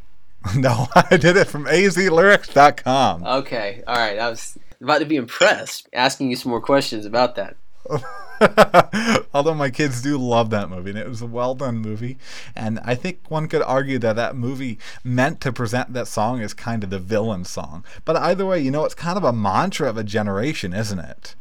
no, 0.55 0.87
I 0.95 1.17
did 1.17 1.37
it 1.37 1.47
from 1.47 1.65
azlyrics.com. 1.65 3.23
Okay, 3.23 3.83
all 3.87 3.95
right. 3.95 4.17
I 4.17 4.29
was 4.29 4.57
about 4.81 4.99
to 4.99 5.05
be 5.05 5.15
impressed, 5.15 5.87
asking 5.93 6.29
you 6.29 6.35
some 6.35 6.49
more 6.49 6.61
questions 6.61 7.05
about 7.05 7.35
that. 7.35 7.55
Although 9.33 9.53
my 9.53 9.69
kids 9.69 10.01
do 10.01 10.17
love 10.17 10.49
that 10.49 10.69
movie, 10.69 10.89
and 10.89 10.99
it 10.99 11.07
was 11.07 11.21
a 11.21 11.27
well 11.27 11.53
done 11.53 11.77
movie, 11.77 12.17
and 12.55 12.79
I 12.83 12.95
think 12.95 13.19
one 13.29 13.47
could 13.47 13.61
argue 13.61 13.99
that 13.99 14.15
that 14.15 14.35
movie 14.35 14.79
meant 15.03 15.41
to 15.41 15.53
present 15.53 15.93
that 15.93 16.07
song 16.07 16.41
as 16.41 16.53
kind 16.53 16.83
of 16.83 16.89
the 16.89 16.99
villain 16.99 17.45
song. 17.45 17.85
But 18.03 18.15
either 18.15 18.45
way, 18.45 18.59
you 18.59 18.71
know, 18.71 18.83
it's 18.85 18.95
kind 18.95 19.17
of 19.17 19.23
a 19.23 19.33
mantra 19.33 19.89
of 19.89 19.97
a 19.97 20.03
generation, 20.03 20.73
isn't 20.73 20.99
it? 20.99 21.35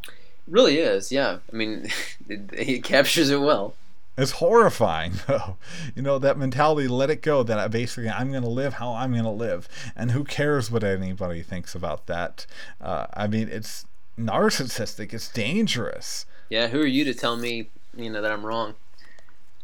Really 0.51 0.79
is, 0.79 1.13
yeah. 1.13 1.39
I 1.51 1.57
mean, 1.57 1.89
it, 2.29 2.51
it 2.53 2.85
captures 2.85 3.31
it 3.31 3.41
well. 3.41 3.75
It's 4.19 4.33
horrifying, 4.33 5.13
though. 5.27 5.57
You 5.95 6.03
know, 6.03 6.19
that 6.19 6.37
mentality, 6.37 6.89
let 6.89 7.09
it 7.09 7.23
go, 7.23 7.43
that 7.45 7.59
I 7.59 7.69
basically, 7.69 8.11
I'm 8.11 8.31
going 8.31 8.43
to 8.43 8.49
live 8.49 8.75
how 8.75 8.93
I'm 8.93 9.13
going 9.13 9.25
to 9.25 9.31
live. 9.31 9.69
And 9.97 10.11
who 10.11 10.25
cares 10.25 10.71
what 10.71 10.85
anybody 10.85 11.43
thinks 11.43 11.75
about 11.75 12.07
that? 12.07 12.47
Uh, 12.81 13.07
I 13.15 13.29
mean, 13.29 13.49
it's 13.49 13.87
narcissistic, 14.19 15.15
it's 15.15 15.29
dangerous. 15.29 16.27
Yeah, 16.51 16.67
who 16.69 16.81
are 16.83 16.87
you 16.87 17.05
to 17.05 17.15
tell 17.15 17.37
me, 17.37 17.71
you 17.97 18.11
know, 18.11 18.21
that 18.21 18.33
I'm 18.33 18.45
wrong? 18.45 18.75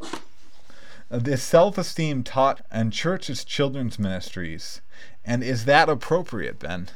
Uh, 0.01 1.19
this 1.19 1.43
self 1.43 1.77
esteem 1.77 2.23
taught 2.23 2.61
in 2.73 2.91
churches' 2.91 3.43
children's 3.43 3.99
ministries. 3.99 4.81
And 5.25 5.43
is 5.43 5.65
that 5.65 5.89
appropriate, 5.89 6.59
Ben? 6.59 6.87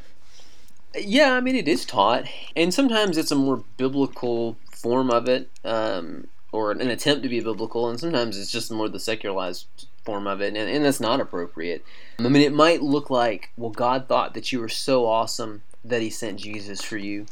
Yeah, 0.96 1.34
I 1.34 1.42
mean, 1.42 1.56
it 1.56 1.68
is 1.68 1.86
taught. 1.86 2.26
And 2.56 2.74
sometimes 2.74 3.18
it's 3.18 3.32
a 3.32 3.36
more 3.36 3.64
biblical 3.78 4.58
form 4.72 5.10
of 5.10 5.28
it. 5.28 5.50
Um, 5.64 6.28
or 6.52 6.72
an 6.72 6.90
attempt 6.90 7.24
to 7.24 7.30
be 7.30 7.40
biblical, 7.40 7.90
and 7.90 8.00
sometimes 8.00 8.38
it's 8.38 8.52
just 8.52 8.72
more 8.72 8.90
the 8.90 9.00
secularized 9.00 9.68
form 10.04 10.28
of 10.28 10.42
it, 10.42 10.56
and, 10.56 10.70
and 10.70 10.84
that's 10.84 11.00
not 11.00 11.22
appropriate. 11.22 11.84
I 12.20 12.24
mean, 12.24 12.42
it 12.42 12.54
might 12.54 12.82
look 12.82 13.10
like, 13.10 13.52
well, 13.56 13.70
God 13.70 14.08
thought 14.08 14.34
that 14.34 14.52
you 14.52 14.60
were 14.60 14.70
so 14.70 15.06
awesome 15.06 15.64
that 15.84 16.02
He 16.02 16.10
sent 16.10 16.40
Jesus 16.40 16.82
for 16.82 16.98
you. 16.98 17.26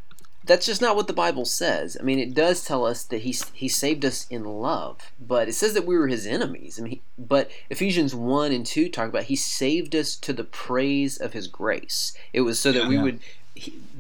That's 0.46 0.66
just 0.66 0.82
not 0.82 0.96
what 0.96 1.08
the 1.08 1.14
Bible 1.14 1.46
says. 1.46 1.98
I 2.00 2.04
mean, 2.04 2.18
it 2.18 2.34
does 2.34 2.64
tell 2.64 2.86
us 2.86 3.04
that 3.04 3.22
He 3.22 3.36
He 3.54 3.68
saved 3.68 4.06
us 4.06 4.26
in 4.30 4.46
love, 4.46 5.12
but 5.20 5.50
it 5.50 5.54
says 5.54 5.74
that 5.74 5.86
we 5.86 5.98
were 5.98 6.08
His 6.08 6.26
enemies. 6.26 6.80
I 6.80 6.84
mean, 6.84 6.92
he, 6.94 7.02
but 7.18 7.52
Ephesians 7.70 8.16
one 8.16 8.54
and 8.54 8.66
two 8.66 8.88
talk 8.88 9.10
about 9.10 9.24
He 9.24 9.36
saved 9.36 9.96
us 9.96 10.16
to 10.16 10.32
the 10.32 10.46
praise 10.46 11.18
of 11.18 11.34
His 11.34 11.48
grace. 11.48 12.14
It 12.32 12.42
was 12.42 12.58
so 12.58 12.72
that 12.72 12.88
we 12.88 12.98
would 12.98 13.20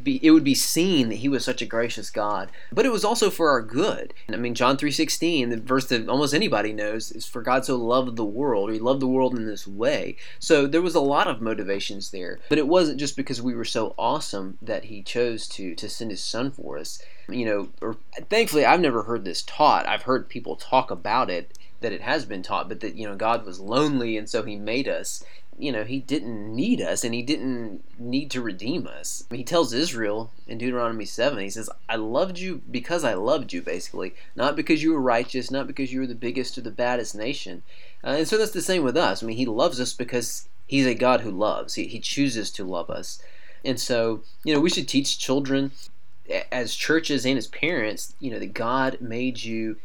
be, 0.03 0.19
it 0.25 0.31
would 0.31 0.43
be 0.43 0.55
seen 0.55 1.09
that 1.09 1.15
he 1.15 1.29
was 1.29 1.43
such 1.43 1.61
a 1.61 1.65
gracious 1.65 2.09
God. 2.09 2.49
But 2.71 2.85
it 2.85 2.91
was 2.91 3.03
also 3.03 3.29
for 3.29 3.49
our 3.49 3.61
good. 3.61 4.13
I 4.27 4.35
mean, 4.37 4.55
John 4.55 4.77
3.16, 4.77 5.49
the 5.49 5.57
verse 5.57 5.87
that 5.87 6.07
almost 6.07 6.33
anybody 6.33 6.73
knows, 6.73 7.11
is 7.11 7.25
for 7.25 7.41
God 7.41 7.65
so 7.65 7.75
loved 7.75 8.15
the 8.15 8.25
world, 8.25 8.69
or 8.69 8.73
he 8.73 8.79
loved 8.79 9.01
the 9.01 9.07
world 9.07 9.35
in 9.35 9.45
this 9.45 9.67
way. 9.67 10.17
So 10.39 10.67
there 10.67 10.81
was 10.81 10.95
a 10.95 11.01
lot 11.01 11.27
of 11.27 11.41
motivations 11.41 12.11
there. 12.11 12.39
But 12.49 12.57
it 12.57 12.67
wasn't 12.67 12.99
just 12.99 13.15
because 13.15 13.41
we 13.41 13.55
were 13.55 13.65
so 13.65 13.93
awesome 13.97 14.57
that 14.61 14.85
he 14.85 15.01
chose 15.01 15.47
to, 15.49 15.75
to 15.75 15.89
send 15.89 16.11
his 16.11 16.23
son 16.23 16.51
for 16.51 16.77
us. 16.77 17.01
You 17.27 17.45
know, 17.45 17.69
or, 17.81 17.97
thankfully, 18.29 18.65
I've 18.65 18.79
never 18.79 19.03
heard 19.03 19.25
this 19.25 19.43
taught. 19.43 19.87
I've 19.87 20.03
heard 20.03 20.29
people 20.29 20.55
talk 20.55 20.89
about 20.89 21.29
it, 21.29 21.57
that 21.81 21.93
it 21.93 22.01
has 22.01 22.25
been 22.25 22.43
taught, 22.43 22.67
but 22.67 22.79
that, 22.81 22.95
you 22.95 23.07
know, 23.07 23.15
God 23.15 23.45
was 23.45 23.59
lonely 23.59 24.17
and 24.17 24.29
so 24.29 24.43
he 24.43 24.55
made 24.55 24.87
us 24.87 25.23
you 25.59 25.73
know, 25.73 25.83
he 25.83 25.99
didn't 25.99 26.55
need 26.55 26.79
us 26.79 27.03
and 27.03 27.13
he 27.13 27.21
didn't 27.21 27.83
need 27.99 28.31
to 28.31 28.41
redeem 28.41 28.87
us. 28.87 29.25
He 29.29 29.43
tells 29.43 29.73
Israel 29.73 30.31
in 30.47 30.57
Deuteronomy 30.57 31.03
7, 31.05 31.37
he 31.37 31.49
says, 31.49 31.69
I 31.89 31.97
loved 31.97 32.39
you 32.39 32.61
because 32.71 33.03
I 33.03 33.13
loved 33.13 33.51
you, 33.51 33.61
basically. 33.61 34.15
Not 34.37 34.55
because 34.55 34.81
you 34.81 34.93
were 34.93 35.01
righteous, 35.01 35.51
not 35.51 35.67
because 35.67 35.91
you 35.91 35.99
were 35.99 36.07
the 36.07 36.15
biggest 36.15 36.57
or 36.57 36.61
the 36.61 36.71
baddest 36.71 37.13
nation. 37.13 37.63
Uh, 38.03 38.15
and 38.19 38.27
so 38.27 38.37
that's 38.37 38.51
the 38.51 38.61
same 38.61 38.83
with 38.83 38.95
us. 38.95 39.21
I 39.21 39.25
mean, 39.25 39.35
he 39.35 39.45
loves 39.45 39.81
us 39.81 39.93
because 39.93 40.47
he's 40.65 40.87
a 40.87 40.95
God 40.95 41.21
who 41.21 41.31
loves, 41.31 41.73
he, 41.73 41.87
he 41.87 41.99
chooses 41.99 42.49
to 42.51 42.63
love 42.63 42.89
us. 42.89 43.21
And 43.65 43.77
so, 43.77 44.23
you 44.45 44.53
know, 44.53 44.61
we 44.61 44.69
should 44.69 44.87
teach 44.87 45.19
children 45.19 45.71
as 46.51 46.73
churches 46.73 47.25
and 47.25 47.37
as 47.37 47.47
parents, 47.47 48.15
you 48.19 48.31
know, 48.31 48.39
that 48.39 48.53
God 48.53 49.01
made 49.01 49.43
you 49.43 49.75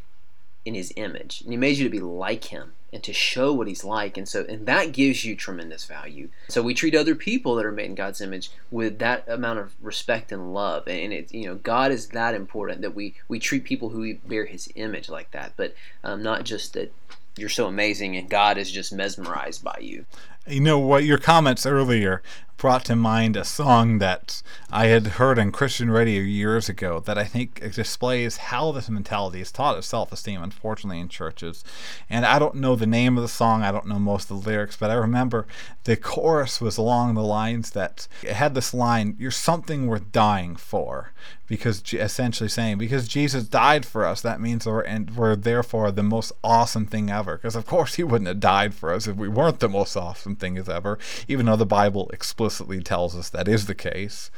in 0.65 0.75
his 0.75 0.93
image 0.97 1.41
and 1.41 1.53
he 1.53 1.57
made 1.57 1.77
you 1.77 1.85
to 1.85 1.91
be 1.91 2.01
like 2.01 2.45
him 2.45 2.73
and 2.95 3.03
to 3.03 3.13
show 3.13 3.53
what 3.53 3.67
he's 3.67 3.85
like. 3.85 4.17
And 4.17 4.29
so 4.29 4.47
and 4.49 4.65
that 4.67 4.93
gives 4.93 5.25
you 5.25 5.37
tremendous 5.37 5.85
value. 5.85 6.29
So 6.49 6.63
we 6.63 6.73
treat 6.73 6.95
other 6.95 7.15
people 7.15 7.57
that 7.57 7.67
are 7.67 7.73
made 7.73 7.87
in 7.87 7.95
god's 7.95 8.21
image 8.21 8.51
with 8.71 9.01
that 9.01 9.25
amount 9.29 9.59
of 9.59 9.75
respect 9.83 10.33
and 10.33 10.55
love. 10.55 10.87
And 10.87 11.13
it 11.13 11.35
you 11.35 11.47
know 11.47 11.57
god 11.57 11.91
is 11.91 12.09
that 12.09 12.35
important 12.35 12.81
that 12.83 12.95
we 12.95 13.15
we 13.29 13.39
treat 13.39 13.65
people 13.65 13.91
who 13.91 14.15
bear 14.15 14.47
his 14.47 14.71
image 14.77 15.09
like 15.09 15.33
that. 15.33 15.55
But 15.57 15.75
um, 16.05 16.23
not 16.23 16.45
just 16.45 16.73
that 16.75 16.95
you're 17.37 17.49
so 17.49 17.67
amazing 17.67 18.17
and 18.17 18.31
god 18.31 18.59
is 18.59 18.71
just 18.71 18.93
mesmerized 18.93 19.65
by 19.65 19.77
you 19.81 20.07
you 20.47 20.61
know 20.61 20.79
what 20.79 21.05
your 21.05 21.19
comments 21.19 21.65
earlier 21.65 22.23
brought 22.57 22.85
to 22.85 22.97
mind 22.97 23.37
a 23.37 23.45
song 23.45 23.99
that 23.99 24.43
I 24.71 24.87
had 24.87 25.07
heard 25.07 25.39
on 25.39 25.53
Christian 25.53 25.91
radio 25.91 26.23
years 26.23 26.69
ago 26.69 27.01
that 27.01 27.19
I 27.19 27.25
think 27.25 27.61
displays 27.75 28.37
how 28.37 28.73
this 28.73 28.89
mentality 28.89 29.41
is 29.41 29.53
taught 29.53 29.77
of 29.77 29.85
self 29.85 30.13
esteem, 30.13 30.43
unfortunately, 30.43 31.01
in 31.01 31.09
churches. 31.09 31.65
And 32.09 32.25
I 32.25 32.39
don't 32.39 32.57
know 32.57 32.77
the 32.77 32.87
name 32.87 33.17
of 33.17 33.23
the 33.23 33.29
song, 33.29 33.63
I 33.63 33.73
don't 33.73 33.87
know 33.87 33.99
most 33.99 34.31
of 34.31 34.43
the 34.43 34.49
lyrics, 34.49 34.77
but 34.77 34.91
I 34.91 34.95
remember 34.95 35.47
the 35.85 35.97
chorus 35.97 36.61
was 36.61 36.79
along 36.79 37.15
the 37.15 37.23
lines 37.23 37.71
that 37.73 38.09
it 38.23 38.33
had 38.33 38.55
this 38.55 38.73
line, 38.73 39.17
You're 39.19 39.31
something 39.31 39.87
worth 39.87 40.13
dying 40.13 40.57
for. 40.57 41.13
Because 41.47 41.83
essentially 41.93 42.49
saying, 42.49 42.79
because 42.79 43.07
Jesus 43.07 43.45
died 43.45 43.85
for 43.85 44.07
us, 44.07 44.23
that 44.23 44.41
means 44.41 44.65
we're, 44.65 44.81
and 44.81 45.15
we're 45.15 45.37
therefore 45.37 45.93
the 45.93 46.03
most 46.03 46.33
awesome 46.43 46.87
thing 46.87 47.11
ever. 47.11 47.37
Because 47.37 47.55
of 47.55 47.67
course, 47.67 47.97
He 47.97 48.03
wouldn't 48.03 48.29
have 48.29 48.41
died 48.41 48.75
for 48.75 48.95
us 48.95 49.07
if 49.07 49.17
we 49.17 49.29
weren't 49.29 49.61
the 49.61 49.69
most 49.69 49.95
awesome 49.95 50.34
thing 50.37 50.59
as 50.59 50.69
ever, 50.69 50.99
even 51.29 51.47
though 51.47 51.57
the 51.57 51.67
Bible 51.67 52.11
explicitly 52.13 52.45
explicitly 52.45 52.83
tells 52.83 53.17
us 53.17 53.31
that 53.31 53.49
is 53.49 53.67
the 53.67 53.75
case. 53.75 54.31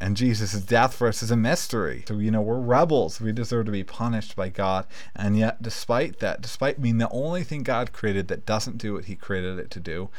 And 0.00 0.16
Jesus' 0.16 0.60
death 0.60 0.94
for 0.94 1.08
us 1.08 1.22
is 1.22 1.30
a 1.30 1.36
mystery. 1.36 2.04
So, 2.06 2.18
you 2.18 2.30
know, 2.30 2.42
we're 2.42 2.60
rebels. 2.60 3.20
We 3.20 3.32
deserve 3.32 3.66
to 3.66 3.72
be 3.72 3.84
punished 3.84 4.36
by 4.36 4.50
God. 4.50 4.86
And 5.14 5.38
yet, 5.38 5.62
despite 5.62 6.18
that, 6.18 6.42
despite 6.42 6.82
being 6.82 6.98
the 6.98 7.08
only 7.10 7.44
thing 7.44 7.62
God 7.62 7.92
created 7.92 8.28
that 8.28 8.44
doesn't 8.44 8.78
do 8.78 8.94
what 8.94 9.06
He 9.06 9.16
created 9.16 9.58
it 9.58 9.70
to 9.70 9.80
do, 9.80 10.10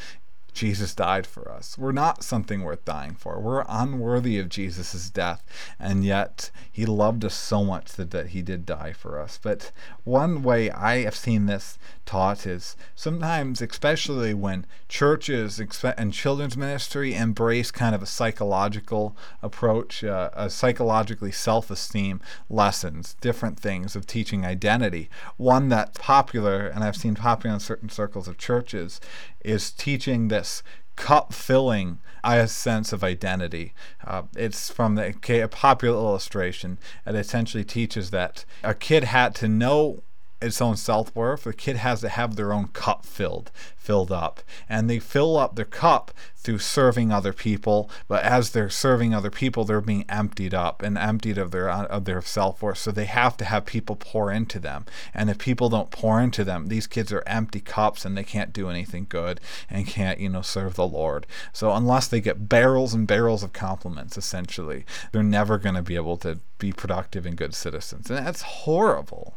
Jesus 0.53 0.95
died 0.95 1.27
for 1.27 1.51
us. 1.51 1.77
We're 1.77 1.91
not 1.91 2.23
something 2.23 2.63
worth 2.63 2.83
dying 2.83 3.13
for. 3.13 3.39
We're 3.39 3.63
unworthy 3.69 4.39
of 4.39 4.49
Jesus' 4.49 5.11
death, 5.11 5.43
and 5.79 6.03
yet 6.03 6.49
he 6.71 6.83
loved 6.87 7.23
us 7.23 7.35
so 7.35 7.63
much 7.63 7.91
that, 7.93 8.09
that 8.09 8.29
he 8.29 8.41
did 8.41 8.65
die 8.65 8.93
for 8.93 9.19
us. 9.19 9.39
But 9.39 9.71
one 10.03 10.41
way 10.41 10.71
I 10.71 11.03
have 11.03 11.15
seen 11.15 11.45
this 11.45 11.77
taught 12.07 12.47
is 12.47 12.75
sometimes, 12.95 13.61
especially 13.61 14.33
when 14.33 14.65
churches 14.87 15.61
and 15.83 16.13
children's 16.13 16.57
ministry 16.57 17.13
embrace 17.13 17.69
kind 17.69 17.93
of 17.93 18.01
a 18.01 18.07
psychological 18.07 19.15
approach, 19.43 20.03
uh, 20.03 20.31
a 20.33 20.49
psychologically 20.49 21.31
self 21.31 21.69
esteem 21.69 22.19
lessons, 22.49 23.15
different 23.21 23.59
things 23.59 23.95
of 23.95 24.07
teaching 24.07 24.45
identity. 24.45 25.09
One 25.35 25.69
that's 25.69 25.99
popular, 25.99 26.67
and 26.67 26.83
I've 26.83 26.95
seen 26.95 27.13
popular 27.13 27.53
in 27.53 27.59
certain 27.59 27.89
circles 27.89 28.27
of 28.27 28.37
churches, 28.37 28.99
is 29.43 29.69
teaching 29.69 30.29
this 30.29 30.63
cup 30.95 31.31
filling 31.33 31.99
a 32.23 32.47
sense 32.47 32.91
of 32.91 33.03
identity. 33.03 33.73
Uh, 34.05 34.23
it's 34.35 34.69
from 34.69 34.95
the, 34.95 35.15
a 35.41 35.47
popular 35.47 35.95
illustration. 35.97 36.77
It 37.05 37.15
essentially 37.15 37.63
teaches 37.63 38.09
that 38.11 38.43
a 38.63 38.73
kid 38.73 39.05
had 39.05 39.35
to 39.35 39.47
know 39.47 40.03
its 40.41 40.61
own 40.61 40.77
self 40.77 41.15
worth. 41.15 41.43
The 41.43 41.53
kid 41.53 41.77
has 41.77 42.01
to 42.01 42.09
have 42.09 42.35
their 42.35 42.53
own 42.53 42.67
cup 42.67 43.05
filled, 43.05 43.51
filled 43.75 44.11
up, 44.11 44.41
and 44.69 44.89
they 44.89 44.99
fill 44.99 45.37
up 45.37 45.55
their 45.55 45.65
cup 45.65 46.11
through 46.35 46.59
serving 46.59 47.11
other 47.11 47.33
people. 47.33 47.89
But 48.07 48.23
as 48.23 48.51
they're 48.51 48.69
serving 48.69 49.13
other 49.13 49.31
people, 49.31 49.65
they're 49.65 49.81
being 49.81 50.05
emptied 50.07 50.53
up 50.53 50.81
and 50.81 50.97
emptied 50.97 51.37
of 51.37 51.51
their 51.51 51.69
of 51.69 52.05
their 52.05 52.21
self 52.21 52.61
worth. 52.61 52.77
So 52.77 52.91
they 52.91 53.05
have 53.05 53.35
to 53.37 53.45
have 53.45 53.65
people 53.65 53.95
pour 53.95 54.31
into 54.31 54.59
them. 54.59 54.85
And 55.13 55.29
if 55.29 55.37
people 55.37 55.69
don't 55.69 55.91
pour 55.91 56.21
into 56.21 56.43
them, 56.43 56.67
these 56.67 56.87
kids 56.87 57.11
are 57.11 57.23
empty 57.25 57.59
cups 57.59 58.05
and 58.05 58.15
they 58.15 58.23
can't 58.23 58.53
do 58.53 58.69
anything 58.69 59.07
good 59.09 59.41
and 59.69 59.87
can't 59.87 60.19
you 60.19 60.29
know 60.29 60.41
serve 60.41 60.75
the 60.75 60.87
Lord. 60.87 61.25
So 61.51 61.73
unless 61.73 62.07
they 62.07 62.21
get 62.21 62.47
barrels 62.47 62.93
and 62.93 63.07
barrels 63.07 63.43
of 63.43 63.53
compliments, 63.53 64.17
essentially, 64.17 64.85
they're 65.11 65.23
never 65.23 65.57
going 65.57 65.75
to 65.75 65.81
be 65.81 65.95
able 65.95 66.17
to 66.17 66.39
be 66.59 66.71
productive 66.71 67.25
and 67.25 67.35
good 67.35 67.53
citizens. 67.53 68.09
And 68.09 68.25
that's 68.25 68.41
horrible. 68.41 69.35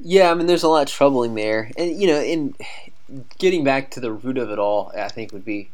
Yeah, 0.00 0.30
I 0.30 0.34
mean, 0.34 0.46
there's 0.46 0.62
a 0.62 0.68
lot 0.68 0.86
troubling 0.88 1.34
there, 1.34 1.70
and 1.76 2.00
you 2.00 2.06
know, 2.06 2.20
in 2.20 2.54
getting 3.38 3.64
back 3.64 3.90
to 3.92 4.00
the 4.00 4.12
root 4.12 4.38
of 4.38 4.50
it 4.50 4.58
all, 4.58 4.92
I 4.96 5.08
think 5.08 5.32
would 5.32 5.44
be 5.44 5.70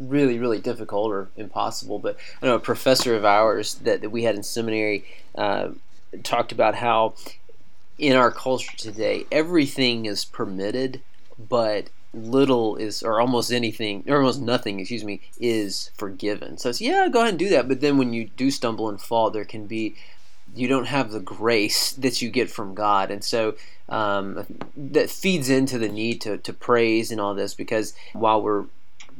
really, 0.00 0.38
really 0.38 0.60
difficult 0.60 1.10
or 1.10 1.28
impossible. 1.36 1.98
But 1.98 2.16
I 2.42 2.46
know 2.46 2.54
a 2.54 2.60
professor 2.60 3.14
of 3.14 3.24
ours 3.24 3.74
that, 3.76 4.00
that 4.00 4.10
we 4.10 4.22
had 4.22 4.36
in 4.36 4.42
seminary 4.42 5.04
uh, 5.34 5.70
talked 6.22 6.52
about 6.52 6.76
how 6.76 7.14
in 7.98 8.14
our 8.14 8.30
culture 8.30 8.76
today, 8.76 9.26
everything 9.30 10.06
is 10.06 10.24
permitted, 10.24 11.00
but 11.36 11.90
little 12.14 12.76
is, 12.76 13.02
or 13.02 13.20
almost 13.20 13.52
anything, 13.52 14.04
or 14.06 14.18
almost 14.18 14.40
nothing, 14.40 14.80
excuse 14.80 15.04
me, 15.04 15.20
is 15.40 15.90
forgiven. 15.94 16.56
So 16.58 16.70
it's, 16.70 16.80
yeah, 16.80 17.08
go 17.08 17.20
ahead 17.20 17.30
and 17.30 17.38
do 17.38 17.48
that. 17.50 17.68
But 17.68 17.80
then 17.80 17.98
when 17.98 18.12
you 18.12 18.28
do 18.36 18.50
stumble 18.50 18.88
and 18.88 19.00
fall, 19.00 19.30
there 19.30 19.44
can 19.44 19.66
be 19.66 19.96
you 20.58 20.68
don't 20.68 20.86
have 20.86 21.10
the 21.10 21.20
grace 21.20 21.92
that 21.92 22.20
you 22.20 22.30
get 22.30 22.50
from 22.50 22.74
God. 22.74 23.10
And 23.10 23.22
so 23.22 23.54
um, 23.88 24.46
that 24.76 25.10
feeds 25.10 25.48
into 25.48 25.78
the 25.78 25.88
need 25.88 26.20
to, 26.22 26.38
to 26.38 26.52
praise 26.52 27.10
and 27.10 27.20
all 27.20 27.34
this 27.34 27.54
because 27.54 27.94
while 28.12 28.42
we're 28.42 28.64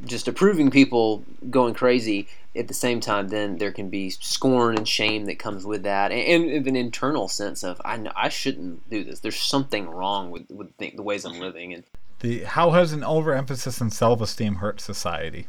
just 0.05 0.29
approving 0.29 0.71
people 0.71 1.25
going 1.51 1.75
crazy, 1.75 2.29
at 2.59 2.67
the 2.67 2.75
same 2.75 3.01
time, 3.01 3.29
then 3.29 3.59
there 3.59 3.71
can 3.71 3.89
be 3.89 4.11
scorn 4.11 4.77
and 4.77 4.89
shame 4.89 5.27
that 5.27 5.39
comes 5.39 5.65
with 5.65 5.85
that, 5.85 6.11
and, 6.11 6.51
and 6.51 6.67
an 6.67 6.77
internal 6.77 7.29
sense 7.29 7.63
of 7.63 7.81
I 7.85 7.97
know 7.97 8.13
I 8.17 8.29
shouldn't 8.29 8.89
do 8.91 9.05
this. 9.05 9.21
There's 9.21 9.39
something 9.39 9.89
wrong 9.89 10.31
with, 10.31 10.51
with 10.51 10.77
the, 10.79 10.93
the 10.97 11.03
ways 11.03 11.25
I'm 11.25 11.39
living. 11.39 11.73
And 11.75 11.85
the 12.21 12.41
how 12.41 12.71
has 12.71 12.93
an 12.93 13.05
overemphasis 13.05 13.81
on 13.81 13.91
self-esteem 13.91 14.57
hurt 14.57 14.81
society? 14.81 15.47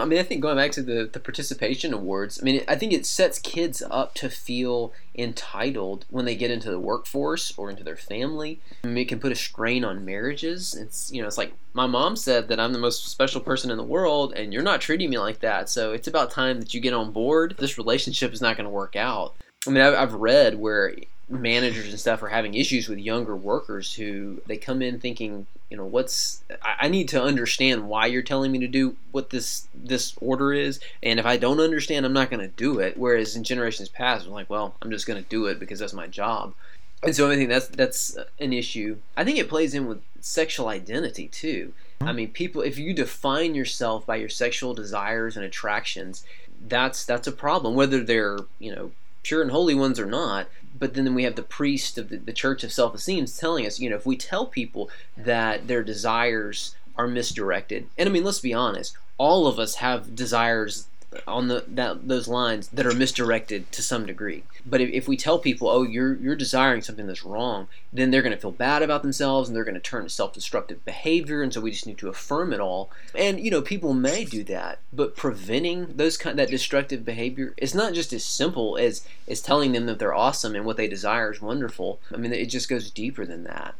I 0.00 0.04
mean, 0.04 0.20
I 0.20 0.22
think 0.22 0.40
going 0.40 0.56
back 0.56 0.70
to 0.72 0.82
the, 0.82 1.10
the 1.12 1.18
participation 1.18 1.92
awards, 1.92 2.38
I 2.40 2.44
mean, 2.44 2.62
I 2.68 2.76
think 2.76 2.92
it 2.92 3.04
sets 3.04 3.40
kids 3.40 3.82
up 3.90 4.14
to 4.14 4.30
feel 4.30 4.92
entitled 5.16 6.04
when 6.08 6.24
they 6.24 6.36
get 6.36 6.52
into 6.52 6.70
the 6.70 6.78
workforce 6.78 7.52
or 7.56 7.68
into 7.68 7.82
their 7.82 7.96
family. 7.96 8.60
I 8.84 8.86
mean, 8.86 8.98
it 8.98 9.08
can 9.08 9.18
put 9.18 9.32
a 9.32 9.36
strain 9.36 9.84
on 9.84 10.04
marriages. 10.04 10.74
It's, 10.74 11.10
you 11.12 11.20
know, 11.20 11.26
it's 11.26 11.38
like 11.38 11.52
my 11.72 11.86
mom 11.86 12.14
said 12.14 12.46
that 12.48 12.60
I'm 12.60 12.72
the 12.72 12.78
most 12.78 13.08
special 13.08 13.40
person 13.40 13.72
in 13.72 13.76
the 13.76 13.82
world 13.82 14.32
and 14.34 14.52
you're 14.52 14.62
not 14.62 14.80
treating 14.80 15.10
me 15.10 15.18
like 15.18 15.40
that. 15.40 15.68
So 15.68 15.92
it's 15.92 16.06
about 16.06 16.30
time 16.30 16.60
that 16.60 16.72
you 16.72 16.80
get 16.80 16.92
on 16.92 17.10
board. 17.10 17.56
This 17.58 17.76
relationship 17.76 18.32
is 18.32 18.40
not 18.40 18.56
going 18.56 18.66
to 18.66 18.70
work 18.70 18.94
out. 18.94 19.34
I 19.66 19.70
mean, 19.70 19.82
I've 19.82 20.14
read 20.14 20.58
where 20.58 20.94
managers 21.28 21.88
and 21.88 22.00
stuff 22.00 22.22
are 22.22 22.28
having 22.28 22.54
issues 22.54 22.88
with 22.88 22.98
younger 22.98 23.36
workers 23.36 23.92
who 23.92 24.40
they 24.46 24.56
come 24.56 24.80
in 24.80 24.98
thinking 24.98 25.46
you 25.68 25.76
know 25.76 25.84
what's 25.84 26.42
I, 26.62 26.88
need 26.88 27.08
to 27.10 27.22
understand 27.22 27.88
why 27.88 28.06
you're 28.06 28.22
telling 28.22 28.50
me 28.50 28.60
to 28.60 28.66
do 28.66 28.96
what 29.12 29.28
this 29.28 29.68
this 29.74 30.14
order 30.22 30.54
is 30.54 30.80
and 31.02 31.20
if 31.20 31.26
i 31.26 31.36
don't 31.36 31.60
understand 31.60 32.06
i'm 32.06 32.14
not 32.14 32.30
going 32.30 32.40
to 32.40 32.48
do 32.48 32.78
it. 32.78 32.96
Whereas 32.96 33.36
in 33.36 33.44
generations 33.44 33.90
past 33.90 34.26
i'm 34.26 34.32
like 34.32 34.48
well 34.48 34.74
i'm 34.80 34.90
just 34.90 35.06
going 35.06 35.22
to 35.22 35.28
do 35.28 35.46
it 35.46 35.60
because 35.60 35.78
that's 35.78 35.92
my 35.92 36.06
job. 36.06 36.54
And 37.02 37.14
so 37.14 37.30
i 37.30 37.36
think 37.36 37.50
that's 37.50 37.68
that's 37.68 38.16
an 38.40 38.54
issue. 38.54 38.96
I 39.16 39.24
think 39.24 39.38
it 39.38 39.50
plays 39.50 39.74
in 39.74 39.86
with 39.86 40.00
sexual 40.20 40.68
identity 40.68 41.28
too. 41.28 41.74
I 42.00 42.12
mean 42.12 42.30
people 42.30 42.62
if 42.62 42.78
you 42.78 42.94
define 42.94 43.54
yourself 43.54 44.06
by 44.06 44.16
your 44.16 44.30
sexual 44.30 44.72
desires 44.72 45.36
and 45.36 45.44
attractions 45.44 46.24
that's 46.66 47.04
that's 47.04 47.28
a 47.28 47.32
problem 47.32 47.74
whether 47.74 48.02
they're 48.02 48.38
you 48.58 48.74
know 48.74 48.90
pure 49.22 49.42
and 49.42 49.50
holy 49.50 49.74
ones 49.74 49.98
or 49.98 50.06
not 50.06 50.48
but 50.78 50.94
then 50.94 51.14
we 51.14 51.24
have 51.24 51.34
the 51.34 51.42
priest 51.42 51.98
of 51.98 52.08
the, 52.08 52.18
the 52.18 52.32
church 52.32 52.62
of 52.62 52.72
self-esteem 52.72 53.24
telling 53.26 53.66
us 53.66 53.80
you 53.80 53.88
know 53.88 53.96
if 53.96 54.06
we 54.06 54.16
tell 54.16 54.46
people 54.46 54.90
that 55.16 55.66
their 55.66 55.82
desires 55.82 56.74
are 56.96 57.06
misdirected 57.06 57.86
and 57.96 58.08
i 58.08 58.12
mean 58.12 58.24
let's 58.24 58.40
be 58.40 58.54
honest 58.54 58.96
all 59.16 59.46
of 59.46 59.58
us 59.58 59.76
have 59.76 60.14
desires 60.14 60.87
on 61.26 61.48
the 61.48 61.64
that 61.68 62.06
those 62.06 62.28
lines 62.28 62.68
that 62.68 62.86
are 62.86 62.94
misdirected 62.94 63.70
to 63.72 63.82
some 63.82 64.04
degree. 64.04 64.44
But 64.66 64.80
if, 64.80 64.90
if 64.90 65.08
we 65.08 65.16
tell 65.16 65.38
people, 65.38 65.68
"Oh, 65.68 65.82
you're 65.82 66.14
you're 66.16 66.36
desiring 66.36 66.82
something 66.82 67.06
that's 67.06 67.24
wrong," 67.24 67.68
then 67.92 68.10
they're 68.10 68.22
going 68.22 68.34
to 68.34 68.40
feel 68.40 68.50
bad 68.50 68.82
about 68.82 69.02
themselves 69.02 69.48
and 69.48 69.56
they're 69.56 69.64
going 69.64 69.74
to 69.74 69.80
turn 69.80 70.04
to 70.04 70.10
self-destructive 70.10 70.84
behavior. 70.84 71.42
And 71.42 71.52
so 71.52 71.60
we 71.60 71.70
just 71.70 71.86
need 71.86 71.98
to 71.98 72.08
affirm 72.08 72.52
it 72.52 72.60
all. 72.60 72.90
And 73.14 73.40
you 73.40 73.50
know, 73.50 73.62
people 73.62 73.94
may 73.94 74.24
do 74.24 74.44
that, 74.44 74.80
but 74.92 75.16
preventing 75.16 75.96
those 75.96 76.16
kind 76.16 76.38
that 76.38 76.50
destructive 76.50 77.04
behavior 77.04 77.54
is 77.56 77.74
not 77.74 77.94
just 77.94 78.12
as 78.12 78.24
simple 78.24 78.76
as 78.76 79.06
as 79.26 79.40
telling 79.40 79.72
them 79.72 79.86
that 79.86 79.98
they're 79.98 80.14
awesome 80.14 80.54
and 80.54 80.64
what 80.64 80.76
they 80.76 80.88
desire 80.88 81.32
is 81.32 81.40
wonderful. 81.40 82.00
I 82.12 82.18
mean, 82.18 82.32
it 82.32 82.46
just 82.46 82.68
goes 82.68 82.90
deeper 82.90 83.24
than 83.24 83.44
that. 83.44 83.74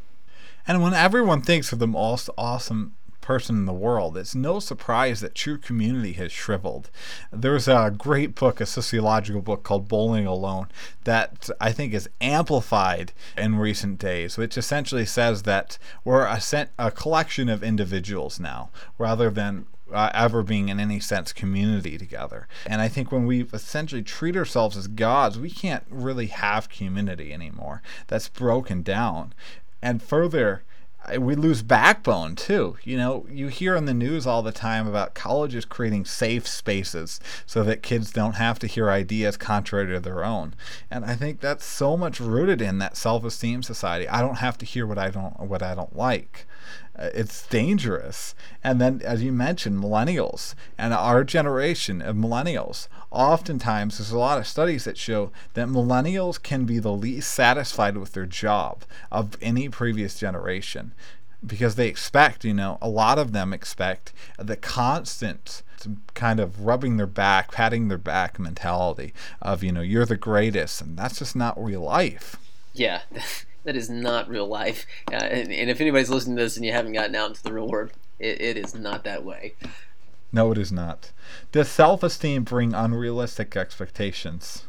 And 0.66 0.82
when 0.82 0.92
everyone 0.92 1.40
thinks 1.40 1.72
of 1.72 1.78
them 1.78 1.96
all 1.96 2.20
awesome 2.36 2.94
person 3.28 3.56
in 3.56 3.66
the 3.66 3.74
world, 3.74 4.16
it's 4.16 4.34
no 4.34 4.58
surprise 4.58 5.20
that 5.20 5.34
true 5.34 5.58
community 5.58 6.14
has 6.14 6.32
shriveled. 6.32 6.88
There's 7.30 7.68
a 7.68 7.94
great 7.94 8.34
book, 8.34 8.58
a 8.58 8.64
sociological 8.64 9.42
book 9.42 9.62
called 9.64 9.86
Bowling 9.86 10.26
Alone, 10.26 10.68
that 11.04 11.50
I 11.60 11.70
think 11.70 11.92
is 11.92 12.08
amplified 12.22 13.12
in 13.36 13.56
recent 13.56 13.98
days, 13.98 14.38
which 14.38 14.56
essentially 14.56 15.04
says 15.04 15.42
that 15.42 15.76
we're 16.04 16.24
a, 16.24 16.40
a 16.78 16.90
collection 16.90 17.50
of 17.50 17.62
individuals 17.62 18.40
now, 18.40 18.70
rather 18.96 19.28
than 19.28 19.66
uh, 19.92 20.10
ever 20.14 20.42
being 20.42 20.70
in 20.70 20.80
any 20.80 20.98
sense 20.98 21.34
community 21.34 21.98
together. 21.98 22.48
And 22.64 22.80
I 22.80 22.88
think 22.88 23.12
when 23.12 23.26
we 23.26 23.42
essentially 23.52 24.02
treat 24.02 24.38
ourselves 24.38 24.74
as 24.74 24.88
gods, 24.88 25.38
we 25.38 25.50
can't 25.50 25.84
really 25.90 26.28
have 26.28 26.70
community 26.70 27.34
anymore. 27.34 27.82
That's 28.06 28.30
broken 28.30 28.82
down. 28.82 29.34
And 29.82 30.02
further, 30.02 30.62
we 31.16 31.34
lose 31.34 31.62
backbone 31.62 32.36
too. 32.36 32.76
You 32.84 32.96
know, 32.96 33.26
you 33.30 33.48
hear 33.48 33.74
in 33.76 33.86
the 33.86 33.94
news 33.94 34.26
all 34.26 34.42
the 34.42 34.52
time 34.52 34.86
about 34.86 35.14
colleges 35.14 35.64
creating 35.64 36.04
safe 36.04 36.46
spaces 36.46 37.20
so 37.46 37.62
that 37.64 37.82
kids 37.82 38.12
don't 38.12 38.34
have 38.34 38.58
to 38.60 38.66
hear 38.66 38.90
ideas 38.90 39.36
contrary 39.36 39.86
to 39.86 40.00
their 40.00 40.24
own. 40.24 40.54
And 40.90 41.04
I 41.04 41.14
think 41.14 41.40
that's 41.40 41.64
so 41.64 41.96
much 41.96 42.20
rooted 42.20 42.60
in 42.60 42.78
that 42.78 42.96
self-esteem 42.96 43.62
society. 43.62 44.08
I 44.08 44.20
don't 44.20 44.38
have 44.38 44.58
to 44.58 44.66
hear 44.66 44.86
what 44.86 44.98
I 44.98 45.10
don't 45.10 45.38
what 45.40 45.62
I 45.62 45.74
don't 45.74 45.96
like. 45.96 46.46
Uh, 46.98 47.10
it's 47.14 47.46
dangerous. 47.46 48.34
And 48.62 48.80
then, 48.80 49.00
as 49.04 49.22
you 49.22 49.32
mentioned, 49.32 49.82
millennials 49.82 50.54
and 50.76 50.92
our 50.92 51.24
generation 51.24 52.02
of 52.02 52.16
millennials. 52.16 52.88
Oftentimes, 53.10 53.98
there's 53.98 54.10
a 54.10 54.18
lot 54.18 54.38
of 54.38 54.46
studies 54.46 54.84
that 54.84 54.98
show 54.98 55.30
that 55.54 55.68
millennials 55.68 56.42
can 56.42 56.64
be 56.64 56.78
the 56.78 56.92
least 56.92 57.32
satisfied 57.32 57.96
with 57.96 58.12
their 58.12 58.26
job 58.26 58.84
of 59.10 59.36
any 59.40 59.68
previous 59.68 60.18
generation 60.18 60.92
because 61.46 61.76
they 61.76 61.88
expect, 61.88 62.44
you 62.44 62.54
know, 62.54 62.78
a 62.82 62.88
lot 62.88 63.18
of 63.18 63.32
them 63.32 63.52
expect 63.52 64.12
the 64.38 64.56
constant 64.56 65.62
kind 66.14 66.40
of 66.40 66.64
rubbing 66.64 66.96
their 66.96 67.06
back, 67.06 67.52
patting 67.52 67.88
their 67.88 67.98
back 67.98 68.38
mentality 68.38 69.14
of, 69.40 69.62
you 69.62 69.70
know, 69.70 69.80
you're 69.80 70.06
the 70.06 70.16
greatest. 70.16 70.80
And 70.80 70.98
that's 70.98 71.20
just 71.20 71.36
not 71.36 71.62
real 71.62 71.82
life. 71.82 72.36
Yeah. 72.74 73.02
that 73.68 73.76
is 73.76 73.90
not 73.90 74.30
real 74.30 74.48
life. 74.48 74.86
Uh, 75.12 75.16
and, 75.16 75.52
and, 75.52 75.68
if 75.68 75.78
anybody's 75.78 76.08
listening 76.08 76.38
to 76.38 76.42
this 76.42 76.56
and 76.56 76.64
you 76.64 76.72
haven't 76.72 76.94
gotten 76.94 77.14
out 77.14 77.28
into 77.28 77.42
the 77.42 77.52
real 77.52 77.68
world, 77.68 77.90
it, 78.18 78.40
it 78.40 78.56
is 78.56 78.74
not 78.74 79.04
that 79.04 79.22
way. 79.22 79.52
No, 80.32 80.50
it 80.52 80.56
is 80.56 80.72
not. 80.72 81.12
Does 81.52 81.68
self 81.68 82.02
esteem 82.02 82.44
bring 82.44 82.72
unrealistic 82.72 83.58
expectations? 83.58 84.64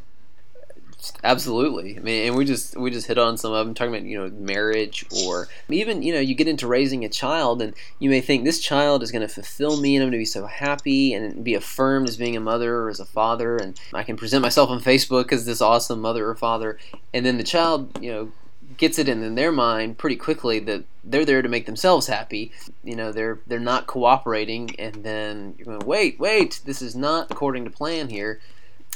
Absolutely. 1.24 1.96
I 1.96 2.00
mean, 2.00 2.26
and 2.26 2.36
we 2.36 2.44
just 2.44 2.76
we 2.76 2.90
just 2.90 3.06
hit 3.06 3.16
on 3.16 3.38
some 3.38 3.54
of 3.54 3.66
them 3.66 3.74
talking 3.74 3.94
about 3.94 4.06
you 4.06 4.18
know 4.18 4.28
marriage 4.36 5.06
or 5.24 5.48
even 5.70 6.02
you 6.02 6.12
know 6.12 6.20
you 6.20 6.34
get 6.34 6.46
into 6.46 6.66
raising 6.66 7.02
a 7.02 7.08
child 7.08 7.62
and 7.62 7.74
you 8.00 8.10
may 8.10 8.20
think 8.20 8.44
this 8.44 8.60
child 8.60 9.02
is 9.02 9.10
going 9.10 9.26
to 9.26 9.32
fulfill 9.32 9.80
me 9.80 9.96
and 9.96 10.02
I'm 10.02 10.10
going 10.10 10.18
to 10.18 10.18
be 10.18 10.26
so 10.26 10.44
happy 10.44 11.14
and 11.14 11.42
be 11.42 11.54
affirmed 11.54 12.06
as 12.06 12.18
being 12.18 12.36
a 12.36 12.40
mother 12.40 12.76
or 12.76 12.90
as 12.90 13.00
a 13.00 13.06
father 13.06 13.56
and 13.56 13.80
I 13.94 14.02
can 14.02 14.18
present 14.18 14.42
myself 14.42 14.68
on 14.68 14.80
Facebook 14.80 15.32
as 15.32 15.46
this 15.46 15.62
awesome 15.62 16.02
mother 16.02 16.28
or 16.28 16.34
father 16.34 16.76
and 17.14 17.24
then 17.24 17.38
the 17.38 17.44
child 17.44 17.98
you 18.02 18.12
know 18.12 18.32
gets 18.80 18.98
it 18.98 19.10
in, 19.10 19.22
in 19.22 19.34
their 19.34 19.52
mind 19.52 19.98
pretty 19.98 20.16
quickly 20.16 20.58
that 20.58 20.82
they're 21.04 21.26
there 21.26 21.42
to 21.42 21.48
make 21.48 21.66
themselves 21.66 22.06
happy. 22.06 22.50
You 22.82 22.96
know, 22.96 23.12
they're 23.12 23.38
they're 23.46 23.60
not 23.60 23.86
cooperating, 23.86 24.74
and 24.78 25.04
then 25.04 25.54
you're 25.56 25.66
going, 25.66 25.86
wait, 25.86 26.18
wait, 26.18 26.60
this 26.64 26.80
is 26.80 26.96
not 26.96 27.30
according 27.30 27.64
to 27.64 27.70
plan 27.70 28.08
here. 28.08 28.40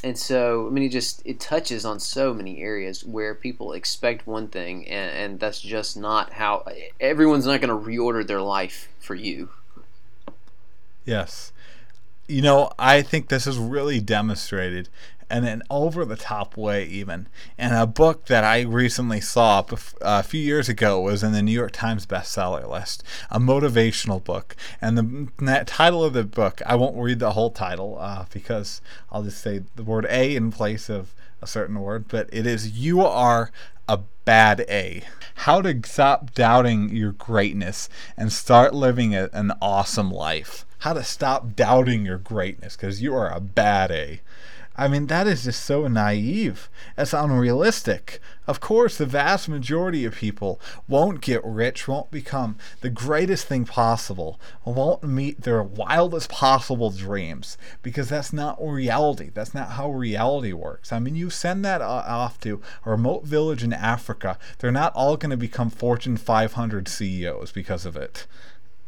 And 0.02 0.18
so, 0.18 0.66
I 0.66 0.70
mean, 0.70 0.84
it 0.84 0.88
just 0.88 1.22
it 1.26 1.38
touches 1.38 1.84
on 1.84 2.00
so 2.00 2.32
many 2.34 2.62
areas 2.62 3.04
where 3.04 3.34
people 3.34 3.72
expect 3.74 4.26
one 4.26 4.48
thing, 4.48 4.88
and, 4.88 5.10
and 5.16 5.40
that's 5.40 5.60
just 5.60 5.96
not 5.96 6.32
how. 6.32 6.66
Everyone's 6.98 7.46
not 7.46 7.60
going 7.60 7.68
to 7.68 7.90
reorder 7.90 8.26
their 8.26 8.42
life 8.42 8.88
for 8.98 9.14
you. 9.14 9.50
Yes. 11.04 11.52
You 12.26 12.40
know, 12.40 12.72
I 12.78 13.02
think 13.02 13.28
this 13.28 13.46
is 13.46 13.58
really 13.58 14.00
demonstrated 14.00 14.88
in 15.30 15.44
an 15.44 15.62
over 15.70 16.04
the 16.04 16.16
top 16.16 16.56
way, 16.56 16.84
even. 16.86 17.28
And 17.58 17.74
a 17.74 17.86
book 17.86 18.26
that 18.26 18.44
I 18.44 18.62
recently 18.62 19.20
saw 19.20 19.64
a 20.00 20.22
few 20.22 20.40
years 20.40 20.68
ago 20.68 21.00
was 21.00 21.22
in 21.22 21.32
the 21.32 21.42
New 21.42 21.52
York 21.52 21.72
Times 21.72 22.06
bestseller 22.06 22.68
list, 22.68 23.02
a 23.30 23.38
motivational 23.38 24.22
book. 24.22 24.56
And 24.80 24.98
the 25.38 25.64
title 25.66 26.04
of 26.04 26.12
the 26.12 26.24
book, 26.24 26.60
I 26.66 26.76
won't 26.76 26.96
read 26.96 27.18
the 27.18 27.32
whole 27.32 27.50
title 27.50 27.98
uh, 27.98 28.26
because 28.32 28.80
I'll 29.10 29.22
just 29.22 29.40
say 29.40 29.62
the 29.76 29.84
word 29.84 30.06
A 30.08 30.34
in 30.34 30.50
place 30.50 30.88
of 30.88 31.14
a 31.40 31.46
certain 31.46 31.80
word, 31.80 32.06
but 32.08 32.28
it 32.32 32.46
is 32.46 32.78
You 32.78 33.02
Are 33.02 33.50
a 33.88 34.00
Bad 34.24 34.64
A. 34.68 35.02
How 35.34 35.60
to 35.60 35.80
stop 35.84 36.32
doubting 36.32 36.88
your 36.88 37.12
greatness 37.12 37.88
and 38.16 38.32
start 38.32 38.74
living 38.74 39.14
a, 39.14 39.28
an 39.32 39.52
awesome 39.60 40.10
life. 40.10 40.64
How 40.78 40.94
to 40.94 41.04
stop 41.04 41.54
doubting 41.54 42.06
your 42.06 42.18
greatness 42.18 42.76
because 42.76 43.02
you 43.02 43.14
are 43.14 43.30
a 43.30 43.40
bad 43.40 43.90
A. 43.90 44.20
I 44.76 44.88
mean, 44.88 45.06
that 45.06 45.28
is 45.28 45.44
just 45.44 45.64
so 45.64 45.86
naive. 45.86 46.68
It's 46.98 47.12
unrealistic. 47.12 48.18
Of 48.46 48.58
course, 48.58 48.98
the 48.98 49.06
vast 49.06 49.48
majority 49.48 50.04
of 50.04 50.16
people 50.16 50.60
won't 50.88 51.20
get 51.20 51.44
rich, 51.44 51.86
won't 51.86 52.10
become 52.10 52.56
the 52.80 52.90
greatest 52.90 53.46
thing 53.46 53.66
possible, 53.66 54.40
won't 54.64 55.04
meet 55.04 55.42
their 55.42 55.62
wildest 55.62 56.28
possible 56.28 56.90
dreams, 56.90 57.56
because 57.82 58.08
that's 58.08 58.32
not 58.32 58.58
reality. 58.60 59.30
That's 59.32 59.54
not 59.54 59.70
how 59.70 59.90
reality 59.90 60.52
works. 60.52 60.92
I 60.92 60.98
mean, 60.98 61.14
you 61.14 61.30
send 61.30 61.64
that 61.64 61.80
off 61.80 62.40
to 62.40 62.60
a 62.84 62.90
remote 62.90 63.24
village 63.24 63.62
in 63.62 63.72
Africa, 63.72 64.38
they're 64.58 64.72
not 64.72 64.94
all 64.94 65.16
going 65.16 65.30
to 65.30 65.36
become 65.36 65.70
Fortune 65.70 66.16
500 66.16 66.88
CEOs 66.88 67.52
because 67.52 67.86
of 67.86 67.96
it. 67.96 68.26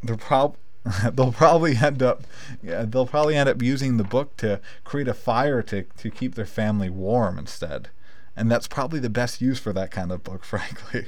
They're 0.02 0.16
probably 0.16 0.58
they'll 1.12 1.32
probably 1.32 1.76
end 1.76 2.02
up 2.02 2.22
yeah, 2.62 2.84
they'll 2.84 3.06
probably 3.06 3.36
end 3.36 3.48
up 3.48 3.62
using 3.62 3.96
the 3.96 4.04
book 4.04 4.36
to 4.38 4.60
create 4.84 5.08
a 5.08 5.14
fire 5.14 5.62
to, 5.62 5.82
to 5.82 6.10
keep 6.10 6.34
their 6.34 6.46
family 6.46 6.90
warm 6.90 7.38
instead. 7.38 7.88
And 8.36 8.50
that's 8.50 8.68
probably 8.68 9.00
the 9.00 9.10
best 9.10 9.40
use 9.40 9.58
for 9.58 9.72
that 9.72 9.90
kind 9.90 10.12
of 10.12 10.22
book, 10.22 10.44
frankly. 10.44 11.06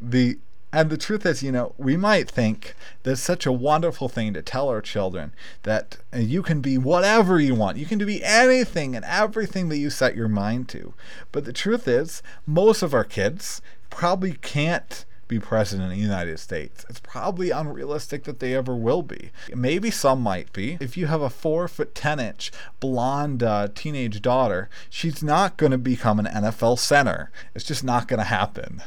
the 0.00 0.38
and 0.72 0.90
the 0.90 0.98
truth 0.98 1.24
is, 1.24 1.42
you 1.42 1.52
know, 1.52 1.74
we 1.78 1.96
might 1.96 2.30
think 2.30 2.74
that's 3.02 3.20
such 3.20 3.46
a 3.46 3.52
wonderful 3.52 4.08
thing 4.08 4.34
to 4.34 4.42
tell 4.42 4.68
our 4.68 4.82
children 4.82 5.32
that 5.62 5.98
uh, 6.12 6.18
you 6.18 6.42
can 6.42 6.60
be 6.60 6.76
whatever 6.76 7.40
you 7.40 7.54
want. 7.54 7.78
You 7.78 7.86
can 7.86 7.98
be 7.98 8.22
anything 8.22 8.94
and 8.94 9.04
everything 9.04 9.68
that 9.70 9.78
you 9.78 9.88
set 9.88 10.16
your 10.16 10.28
mind 10.28 10.68
to. 10.70 10.92
But 11.32 11.46
the 11.46 11.52
truth 11.52 11.88
is, 11.88 12.22
most 12.46 12.82
of 12.82 12.92
our 12.92 13.04
kids 13.04 13.62
probably 13.88 14.34
can't 14.34 15.06
be 15.28 15.38
president 15.38 15.90
of 15.90 15.96
the 15.96 16.02
United 16.02 16.38
States. 16.38 16.84
It's 16.88 17.00
probably 17.00 17.50
unrealistic 17.50 18.24
that 18.24 18.40
they 18.40 18.54
ever 18.54 18.74
will 18.74 19.02
be. 19.02 19.30
Maybe 19.54 19.90
some 19.90 20.20
might 20.20 20.52
be. 20.52 20.78
If 20.80 20.96
you 20.96 21.06
have 21.06 21.22
a 21.22 21.30
four 21.30 21.68
foot 21.68 21.94
ten 21.94 22.20
inch 22.20 22.50
blonde 22.80 23.42
uh, 23.42 23.68
teenage 23.74 24.22
daughter, 24.22 24.68
she's 24.88 25.22
not 25.22 25.56
going 25.56 25.72
to 25.72 25.78
become 25.78 26.18
an 26.18 26.26
NFL 26.26 26.78
center. 26.78 27.30
It's 27.54 27.64
just 27.64 27.84
not 27.84 28.08
going 28.08 28.18
to 28.18 28.24
happen. 28.24 28.82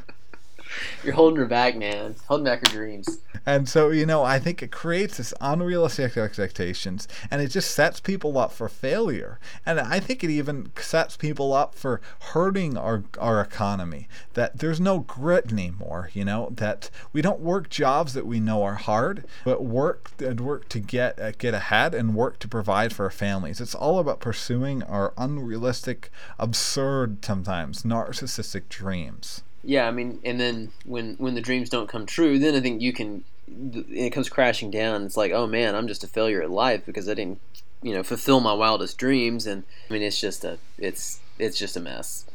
You're 1.04 1.14
holding 1.14 1.38
her 1.40 1.46
back, 1.46 1.76
man. 1.76 2.16
Holding 2.28 2.46
back 2.46 2.68
her 2.68 2.74
dreams. 2.74 3.20
And 3.46 3.68
so, 3.68 3.90
you 3.90 4.06
know, 4.06 4.24
I 4.24 4.40
think 4.40 4.62
it 4.62 4.72
creates 4.72 5.18
this 5.18 5.34
unrealistic 5.42 6.18
expectations 6.18 7.08
and 7.32 7.42
it 7.42 7.48
just 7.48 7.72
sets 7.72 8.00
people 8.00 8.38
up 8.38 8.52
for 8.52 8.70
failure. 8.70 9.40
And 9.66 9.80
I 9.80 10.00
think 10.00 10.24
it 10.24 10.30
even 10.30 10.72
sets 10.78 11.18
people 11.18 11.54
up 11.54 11.76
for 11.76 12.02
hurting 12.20 12.78
our, 12.78 13.04
our 13.18 13.42
economy. 13.42 14.08
That 14.34 14.60
there's 14.60 14.80
no 14.80 15.00
grit 15.00 15.52
anymore, 15.52 16.10
you 16.14 16.26
know, 16.26 16.50
that 16.52 16.90
we 17.14 17.22
don't 17.22 17.40
work 17.40 17.70
jobs 17.70 18.14
that 18.14 18.26
we 18.26 18.40
know 18.40 18.64
are 18.64 18.76
hard, 18.76 19.26
but 19.44 19.64
work 19.64 20.12
and 20.20 20.40
work 20.40 20.70
to 20.70 20.80
get 20.80 21.20
uh, 21.20 21.32
get 21.32 21.54
ahead 21.54 21.94
and 21.96 22.16
work 22.16 22.40
to 22.40 22.48
provide 22.48 22.94
for 22.94 23.06
our 23.06 23.10
families. 23.10 23.62
It's 23.62 23.76
all 23.76 24.00
about 24.00 24.20
pursuing 24.20 24.84
our 24.84 25.14
unrealistic, 25.18 26.12
absurd 26.38 27.24
sometimes 27.24 27.84
narcissistic 27.84 28.70
dreams. 28.70 29.44
Yeah, 29.64 29.88
I 29.88 29.92
mean, 29.92 30.20
and 30.24 30.40
then 30.40 30.72
when 30.86 31.16
when 31.16 31.36
the 31.36 31.42
dreams 31.42 31.70
don't 31.70 31.90
come 31.90 32.06
true, 32.06 32.40
then 32.40 32.56
I 32.56 32.62
think 32.62 32.82
you 32.82 32.94
can. 32.94 33.24
It 33.48 34.12
comes 34.12 34.30
crashing 34.30 34.70
down. 34.72 35.04
It's 35.04 35.18
like, 35.18 35.32
oh 35.32 35.48
man, 35.48 35.76
I'm 35.76 35.88
just 35.88 36.04
a 36.04 36.08
failure 36.08 36.42
at 36.42 36.52
life 36.52 36.86
because 36.86 37.10
I 37.10 37.16
didn't, 37.16 37.40
you 37.82 37.94
know, 37.94 38.04
fulfill 38.04 38.40
my 38.40 38.54
wildest 38.54 38.98
dreams. 38.98 39.48
And 39.48 39.64
I 39.90 39.94
mean, 39.94 40.04
it's 40.04 40.22
just 40.22 40.44
a, 40.46 40.60
it's 40.78 41.20
it's 41.40 41.58
just 41.58 41.76
a 41.76 41.80
mess. 41.80 42.26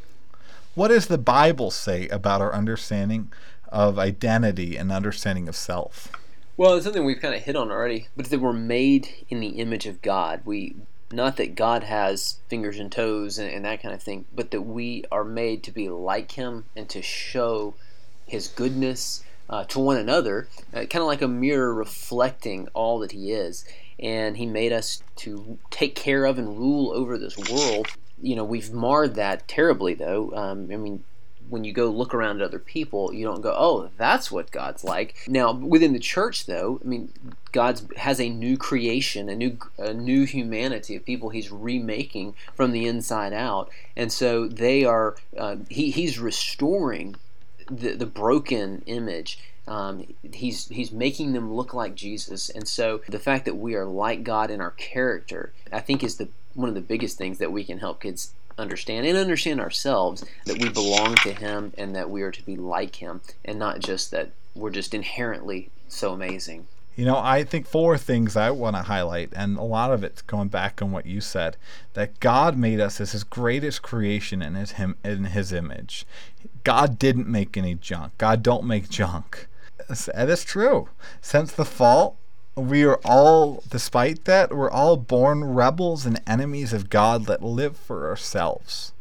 What 0.74 0.88
does 0.88 1.06
the 1.06 1.18
Bible 1.18 1.70
say 1.70 2.08
about 2.08 2.40
our 2.40 2.52
understanding 2.52 3.32
of 3.68 3.98
identity 3.98 4.76
and 4.76 4.90
understanding 4.90 5.48
of 5.48 5.54
self? 5.54 6.10
Well, 6.56 6.74
it's 6.74 6.84
something 6.84 7.04
we've 7.04 7.20
kind 7.20 7.34
of 7.34 7.42
hit 7.42 7.56
on 7.56 7.70
already, 7.70 8.08
but 8.16 8.26
that 8.26 8.40
we're 8.40 8.52
made 8.52 9.08
in 9.28 9.40
the 9.40 9.48
image 9.48 9.87
of 9.87 10.02
God. 10.02 10.42
We 10.44 10.76
not 11.14 11.37
that 11.37 11.55
God 11.55 11.85
has 11.85 12.38
fingers 12.48 12.79
and 12.79 12.90
toes 12.90 13.38
and, 13.38 13.50
and, 13.50 13.64
that 13.64 13.83
kind 13.83 13.94
of 13.94 14.03
thing, 14.03 14.24
but 14.35 14.50
that 14.50 14.62
we 14.62 15.05
are 15.11 15.24
made 15.24 15.62
to 15.64 15.72
be 15.72 15.88
like 15.88 16.33
Him 16.33 16.64
and 16.77 16.88
to 16.90 17.03
show 17.03 17.74
His 18.27 18.48
goodness 18.48 19.22
uh, 19.48 19.64
to 19.64 19.79
one 19.79 19.96
another, 19.96 20.48
uh, 20.72 20.85
kind 20.87 20.96
of 20.96 21.07
like 21.07 21.22
a 21.22 21.29
mirror 21.29 21.72
reflecting 21.72 22.68
all 22.74 22.98
that 23.00 23.12
He 23.12 23.33
is. 23.33 23.64
And 23.98 24.37
He 24.37 24.46
made 24.46 24.72
us 24.72 25.03
to 25.16 25.59
take 25.70 25.94
care 25.94 26.24
of 26.24 26.38
and 26.38 26.59
rule 26.59 26.92
over 26.92 27.18
this 27.18 27.37
world. 27.37 27.88
You 28.20 28.37
know, 28.37 28.44
we've 28.44 28.72
marred 28.72 29.14
that 29.16 29.46
terribly, 29.48 29.94
though. 29.94 30.33
Um, 30.35 30.68
I 30.72 30.77
mean, 30.77 31.05
when 31.48 31.64
you 31.64 31.72
go 31.72 31.88
look 31.88 32.14
around 32.14 32.40
at 32.40 32.46
other 32.46 32.59
people, 32.59 33.12
you 33.12 33.24
don't 33.24 33.40
go, 33.40 33.54
"Oh, 33.57 33.90
that's 33.96 34.30
what 34.30 34.50
God's 34.50 34.85
like." 34.85 35.14
Now, 35.28 35.52
within 35.52 35.92
the 35.92 35.98
church, 35.98 36.46
though, 36.46 36.80
I 36.83 36.88
mean, 36.88 37.12
God 37.52 37.80
has 37.96 38.20
a 38.20 38.28
new 38.28 38.57
creation, 38.57 39.28
a 39.28 39.37
new 39.37 39.59
a 39.78 39.94
new 39.94 40.24
humanity 40.24 40.96
of 40.96 41.04
people 41.04 41.30
He's 41.30 41.50
remaking 41.50 42.35
from 42.54 42.72
the 42.72 42.87
inside 42.87 43.33
out, 43.33 43.70
and 43.96 44.12
so 44.12 44.48
they 44.48 44.85
are. 44.85 45.16
Uh, 45.37 45.57
he 45.68 45.90
He's 45.90 46.18
restoring 46.18 47.16
the 47.70 47.94
the 47.94 48.07
broken 48.07 48.83
image. 48.87 49.38
Um, 49.66 50.07
he's 50.30 50.68
he's 50.68 50.92
making 50.92 51.33
them 51.33 51.52
look 51.52 51.72
like 51.72 51.94
Jesus, 51.94 52.50
and 52.50 52.68
so 52.68 53.00
the 53.09 53.18
fact 53.18 53.46
that 53.46 53.57
we 53.57 53.74
are 53.74 53.87
like 53.87 54.22
God 54.22 54.50
in 54.50 54.61
our 54.61 54.72
character, 54.72 55.52
I 55.72 55.80
think, 55.80 56.04
is 56.04 56.16
the 56.16 56.28
one 56.54 56.68
of 56.68 56.74
the 56.74 56.80
biggest 56.80 57.18
things 57.18 57.38
that 57.38 57.52
we 57.52 57.64
can 57.64 57.78
help 57.78 58.02
kids 58.02 58.33
understand 58.58 59.06
and 59.06 59.16
understand 59.16 59.60
ourselves 59.60 60.24
that 60.46 60.58
we 60.58 60.68
belong 60.68 61.14
to 61.16 61.32
Him 61.32 61.72
and 61.76 61.94
that 61.94 62.10
we 62.10 62.22
are 62.22 62.30
to 62.30 62.44
be 62.44 62.56
like 62.56 62.96
Him, 62.96 63.20
and 63.44 63.58
not 63.58 63.80
just 63.80 64.10
that 64.10 64.30
we're 64.54 64.70
just 64.70 64.94
inherently 64.94 65.70
so 65.88 66.12
amazing. 66.12 66.66
You 66.96 67.04
know, 67.04 67.18
I 67.18 67.42
think 67.42 67.66
four 67.66 67.98
things 67.98 68.36
I 68.36 68.52
want 68.52 68.76
to 68.76 68.82
highlight, 68.82 69.32
and 69.34 69.58
a 69.58 69.62
lot 69.62 69.90
of 69.90 70.04
it's 70.04 70.22
going 70.22 70.46
back 70.48 70.80
on 70.80 70.92
what 70.92 71.06
you 71.06 71.20
said, 71.20 71.56
that 71.94 72.20
God 72.20 72.56
made 72.56 72.78
us 72.78 73.00
as 73.00 73.12
His 73.12 73.24
greatest 73.24 73.82
creation 73.82 74.40
in 74.40 74.54
His 74.54 74.72
him 74.72 74.96
in 75.04 75.24
His 75.24 75.52
image. 75.52 76.06
God 76.62 76.98
didn't 76.98 77.26
make 77.26 77.56
any 77.56 77.74
junk. 77.74 78.16
God 78.16 78.42
don't 78.42 78.64
make 78.64 78.88
junk. 78.88 79.48
That 79.88 80.28
is 80.28 80.44
true. 80.44 80.88
Since 81.20 81.52
the 81.52 81.64
fall, 81.64 82.16
we 82.56 82.84
are 82.84 83.00
all, 83.04 83.62
despite 83.68 84.24
that, 84.24 84.54
we're 84.54 84.70
all 84.70 84.96
born 84.96 85.44
rebels 85.44 86.06
and 86.06 86.20
enemies 86.26 86.72
of 86.72 86.90
God 86.90 87.26
that 87.26 87.42
live 87.42 87.76
for 87.76 88.08
ourselves. 88.08 88.92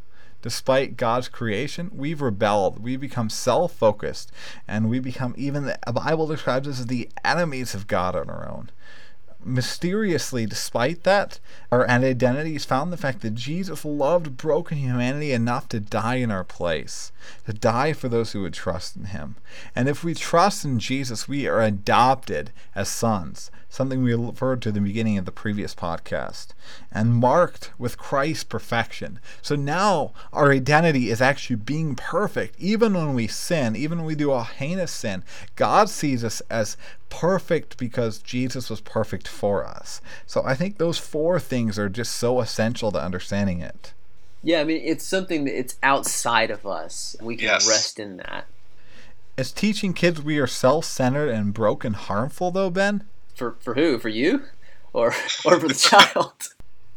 Despite 0.41 0.97
God's 0.97 1.29
creation, 1.29 1.89
we've 1.93 2.21
rebelled. 2.21 2.83
We 2.83 2.97
become 2.97 3.29
self 3.29 3.73
focused, 3.73 4.31
and 4.67 4.89
we 4.89 4.99
become 4.99 5.33
even, 5.37 5.65
the 5.65 5.93
Bible 5.93 6.27
describes 6.27 6.67
us 6.67 6.79
as 6.81 6.87
the 6.87 7.09
enemies 7.23 7.73
of 7.73 7.87
God 7.87 8.15
on 8.15 8.29
our 8.29 8.49
own 8.49 8.69
mysteriously, 9.45 10.45
despite 10.45 11.03
that, 11.03 11.39
our 11.71 11.89
identity 11.89 12.55
is 12.55 12.65
found 12.65 12.87
in 12.87 12.91
the 12.91 12.97
fact 12.97 13.21
that 13.21 13.35
Jesus 13.35 13.85
loved 13.85 14.37
broken 14.37 14.77
humanity 14.77 15.31
enough 15.31 15.67
to 15.69 15.79
die 15.79 16.15
in 16.15 16.31
our 16.31 16.43
place, 16.43 17.11
to 17.45 17.53
die 17.53 17.93
for 17.93 18.09
those 18.09 18.31
who 18.31 18.41
would 18.41 18.53
trust 18.53 18.95
in 18.95 19.05
him. 19.05 19.35
And 19.75 19.87
if 19.87 20.03
we 20.03 20.13
trust 20.13 20.65
in 20.65 20.79
Jesus, 20.79 21.27
we 21.27 21.47
are 21.47 21.61
adopted 21.61 22.51
as 22.75 22.89
sons, 22.89 23.51
something 23.73 24.03
we 24.03 24.13
referred 24.13 24.61
to 24.61 24.69
at 24.69 24.75
the 24.75 24.81
beginning 24.81 25.17
of 25.17 25.25
the 25.25 25.31
previous 25.31 25.73
podcast, 25.73 26.49
and 26.91 27.15
marked 27.15 27.71
with 27.79 27.97
Christ's 27.97 28.43
perfection. 28.43 29.19
So 29.41 29.55
now 29.55 30.11
our 30.31 30.51
identity 30.51 31.09
is 31.09 31.23
actually 31.23 31.55
being 31.55 31.95
perfect. 31.95 32.55
Even 32.59 32.93
when 32.93 33.15
we 33.15 33.25
sin, 33.25 33.75
even 33.75 33.97
when 33.97 34.05
we 34.05 34.13
do 34.13 34.31
a 34.31 34.43
heinous 34.43 34.91
sin, 34.91 35.23
God 35.55 35.89
sees 35.89 36.23
us 36.23 36.39
as 36.51 36.77
perfect 37.09 37.77
because 37.79 38.19
Jesus 38.19 38.69
was 38.69 38.79
perfect 38.79 39.27
for 39.27 39.65
us. 39.65 40.01
So 40.27 40.43
I 40.45 40.53
think 40.53 40.77
those 40.77 40.99
four 40.99 41.39
things 41.39 41.79
are 41.79 41.89
just 41.89 42.15
so 42.15 42.41
essential 42.41 42.91
to 42.91 43.01
understanding 43.01 43.59
it. 43.59 43.93
Yeah, 44.43 44.59
I 44.59 44.65
mean, 44.65 44.81
it's 44.83 45.05
something 45.05 45.45
that 45.45 45.57
it's 45.57 45.77
outside 45.81 46.51
of 46.51 46.67
us. 46.67 47.15
We 47.19 47.37
can 47.37 47.45
yes. 47.45 47.67
rest 47.67 47.97
in 47.97 48.17
that. 48.17 48.45
Is 49.35 49.51
teaching 49.51 49.93
kids 49.93 50.21
we 50.21 50.37
are 50.37 50.45
self 50.45 50.85
centered 50.85 51.29
and 51.29 51.55
broken 51.55 51.93
harmful, 51.93 52.51
though, 52.51 52.69
Ben? 52.69 53.05
For, 53.35 53.57
for 53.59 53.73
who? 53.73 53.97
For 53.99 54.09
you? 54.09 54.43
Or, 54.91 55.07
or 55.45 55.59
for 55.59 55.67
the 55.67 55.73
child? 55.73 56.49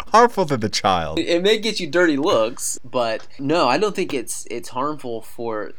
harmful 0.08 0.46
to 0.46 0.56
the 0.56 0.68
child. 0.68 1.18
It 1.18 1.42
may 1.42 1.58
get 1.58 1.80
you 1.80 1.86
dirty 1.86 2.16
looks, 2.16 2.78
but 2.84 3.26
no, 3.38 3.68
I 3.68 3.78
don't 3.78 3.94
think 3.94 4.14
it's 4.14 4.46
it's 4.50 4.70
harmful 4.70 5.22
for 5.22 5.72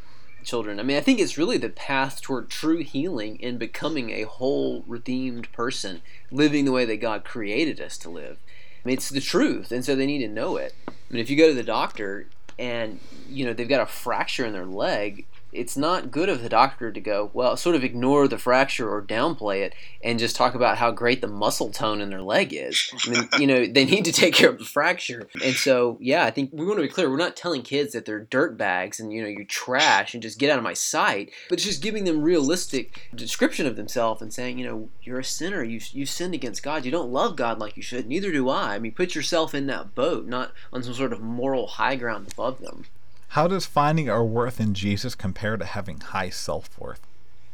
children. 0.44 0.80
I 0.80 0.82
mean, 0.82 0.96
I 0.96 1.00
think 1.00 1.20
it's 1.20 1.38
really 1.38 1.58
the 1.58 1.68
path 1.68 2.20
toward 2.20 2.48
true 2.48 2.78
healing 2.78 3.38
and 3.42 3.58
becoming 3.58 4.10
a 4.10 4.22
whole 4.22 4.84
redeemed 4.86 5.50
person, 5.52 6.02
living 6.30 6.64
the 6.64 6.72
way 6.72 6.84
that 6.84 6.98
God 7.00 7.24
created 7.24 7.80
us 7.80 7.98
to 7.98 8.10
live. 8.10 8.38
I 8.84 8.88
mean, 8.88 8.94
it's 8.94 9.08
the 9.08 9.20
truth, 9.20 9.72
and 9.72 9.84
so 9.84 9.94
they 9.94 10.06
need 10.06 10.20
to 10.20 10.28
know 10.28 10.56
it. 10.56 10.74
I 10.88 10.92
mean, 11.10 11.20
if 11.20 11.30
you 11.30 11.36
go 11.36 11.48
to 11.48 11.54
the 11.54 11.62
doctor 11.62 12.26
and 12.58 13.00
you 13.28 13.44
know 13.44 13.52
they've 13.52 13.68
got 13.68 13.80
a 13.80 13.86
fracture 13.86 14.46
in 14.46 14.52
their 14.52 14.66
leg, 14.66 15.26
it's 15.52 15.76
not 15.76 16.10
good 16.10 16.28
of 16.28 16.42
the 16.42 16.48
doctor 16.48 16.92
to 16.92 17.00
go, 17.00 17.30
well, 17.32 17.56
sort 17.56 17.74
of 17.74 17.82
ignore 17.82 18.28
the 18.28 18.38
fracture 18.38 18.88
or 18.88 19.02
downplay 19.02 19.62
it 19.62 19.74
and 20.02 20.18
just 20.18 20.36
talk 20.36 20.54
about 20.54 20.78
how 20.78 20.90
great 20.90 21.20
the 21.20 21.26
muscle 21.26 21.70
tone 21.70 22.00
in 22.00 22.10
their 22.10 22.22
leg 22.22 22.52
is. 22.52 22.90
I 23.06 23.10
mean, 23.10 23.28
you 23.38 23.46
know, 23.46 23.66
they 23.66 23.84
need 23.84 24.04
to 24.04 24.12
take 24.12 24.34
care 24.34 24.50
of 24.50 24.58
the 24.58 24.64
fracture. 24.64 25.28
And 25.42 25.54
so, 25.54 25.96
yeah, 26.00 26.24
I 26.24 26.30
think 26.30 26.50
we 26.52 26.66
want 26.66 26.78
to 26.78 26.82
be 26.82 26.88
clear. 26.88 27.10
We're 27.10 27.16
not 27.16 27.36
telling 27.36 27.62
kids 27.62 27.92
that 27.92 28.04
they're 28.04 28.20
dirt 28.20 28.58
bags 28.58 29.00
and, 29.00 29.12
you 29.12 29.22
know, 29.22 29.28
you're 29.28 29.44
trash 29.44 30.12
and 30.12 30.22
just 30.22 30.38
get 30.38 30.50
out 30.50 30.58
of 30.58 30.64
my 30.64 30.74
sight, 30.74 31.30
but 31.48 31.58
it's 31.58 31.66
just 31.66 31.82
giving 31.82 32.04
them 32.04 32.22
realistic 32.22 33.08
description 33.14 33.66
of 33.66 33.76
themselves 33.76 34.20
and 34.20 34.32
saying, 34.32 34.58
you 34.58 34.66
know, 34.66 34.88
you're 35.02 35.18
a 35.18 35.24
sinner. 35.24 35.62
You, 35.64 35.80
you 35.92 36.04
sinned 36.04 36.34
against 36.34 36.62
God. 36.62 36.84
You 36.84 36.90
don't 36.90 37.12
love 37.12 37.36
God 37.36 37.58
like 37.58 37.76
you 37.76 37.82
should. 37.82 38.06
Neither 38.06 38.30
do 38.30 38.48
I. 38.48 38.74
I 38.74 38.78
mean, 38.78 38.92
put 38.92 39.14
yourself 39.14 39.54
in 39.54 39.66
that 39.68 39.94
boat, 39.94 40.26
not 40.26 40.52
on 40.72 40.82
some 40.82 40.94
sort 40.94 41.12
of 41.12 41.20
moral 41.20 41.66
high 41.66 41.96
ground 41.96 42.28
above 42.30 42.60
them. 42.60 42.84
How 43.28 43.46
does 43.46 43.66
finding 43.66 44.08
our 44.08 44.24
worth 44.24 44.58
in 44.58 44.74
Jesus 44.74 45.14
compare 45.14 45.56
to 45.56 45.64
having 45.64 46.00
high 46.00 46.30
self 46.30 46.78
worth? 46.78 47.00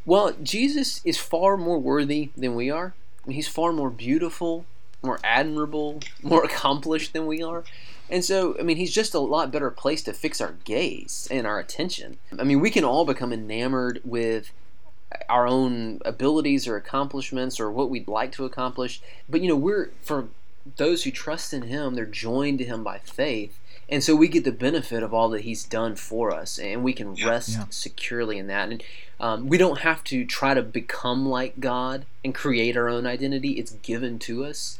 Well, 0.05 0.33
Jesus 0.41 1.01
is 1.03 1.17
far 1.17 1.57
more 1.57 1.79
worthy 1.79 2.29
than 2.37 2.55
we 2.55 2.69
are. 2.69 2.93
He's 3.27 3.47
far 3.47 3.73
more 3.73 3.89
beautiful, 3.89 4.65
more 5.01 5.19
admirable, 5.23 5.99
more 6.23 6.43
accomplished 6.43 7.13
than 7.13 7.25
we 7.25 7.41
are. 7.41 7.63
And 8.09 8.23
so, 8.23 8.55
I 8.59 8.63
mean, 8.63 8.77
he's 8.77 8.93
just 8.93 9.15
a 9.15 9.19
lot 9.19 9.51
better 9.51 9.71
place 9.71 10.03
to 10.03 10.13
fix 10.13 10.39
our 10.39 10.55
gaze 10.63 11.27
and 11.31 11.47
our 11.47 11.59
attention. 11.59 12.19
I 12.37 12.43
mean, 12.43 12.59
we 12.59 12.69
can 12.69 12.83
all 12.83 13.03
become 13.03 13.33
enamored 13.33 13.99
with 14.05 14.51
our 15.27 15.47
own 15.47 15.99
abilities 16.05 16.67
or 16.67 16.77
accomplishments 16.77 17.59
or 17.59 17.71
what 17.71 17.89
we'd 17.89 18.07
like 18.07 18.31
to 18.33 18.45
accomplish. 18.45 19.01
But, 19.27 19.41
you 19.41 19.47
know, 19.49 19.55
we're, 19.55 19.89
for 20.01 20.27
those 20.77 21.03
who 21.03 21.11
trust 21.11 21.51
in 21.51 21.63
him, 21.63 21.95
they're 21.95 22.05
joined 22.05 22.59
to 22.59 22.65
him 22.65 22.83
by 22.83 22.99
faith 22.99 23.59
and 23.89 24.03
so 24.03 24.15
we 24.15 24.27
get 24.27 24.43
the 24.43 24.51
benefit 24.51 25.03
of 25.03 25.13
all 25.13 25.29
that 25.29 25.41
he's 25.41 25.63
done 25.63 25.95
for 25.95 26.31
us 26.31 26.57
and 26.57 26.83
we 26.83 26.93
can 26.93 27.15
yeah, 27.15 27.29
rest 27.29 27.49
yeah. 27.49 27.65
securely 27.69 28.37
in 28.37 28.47
that. 28.47 28.69
And 28.69 28.83
um, 29.19 29.47
we 29.47 29.57
don't 29.57 29.79
have 29.79 30.03
to 30.05 30.25
try 30.25 30.53
to 30.53 30.61
become 30.61 31.27
like 31.27 31.59
god 31.59 32.05
and 32.23 32.33
create 32.33 32.75
our 32.75 32.89
own 32.89 33.05
identity. 33.05 33.51
It's 33.51 33.71
given 33.71 34.19
to 34.19 34.45
us 34.45 34.77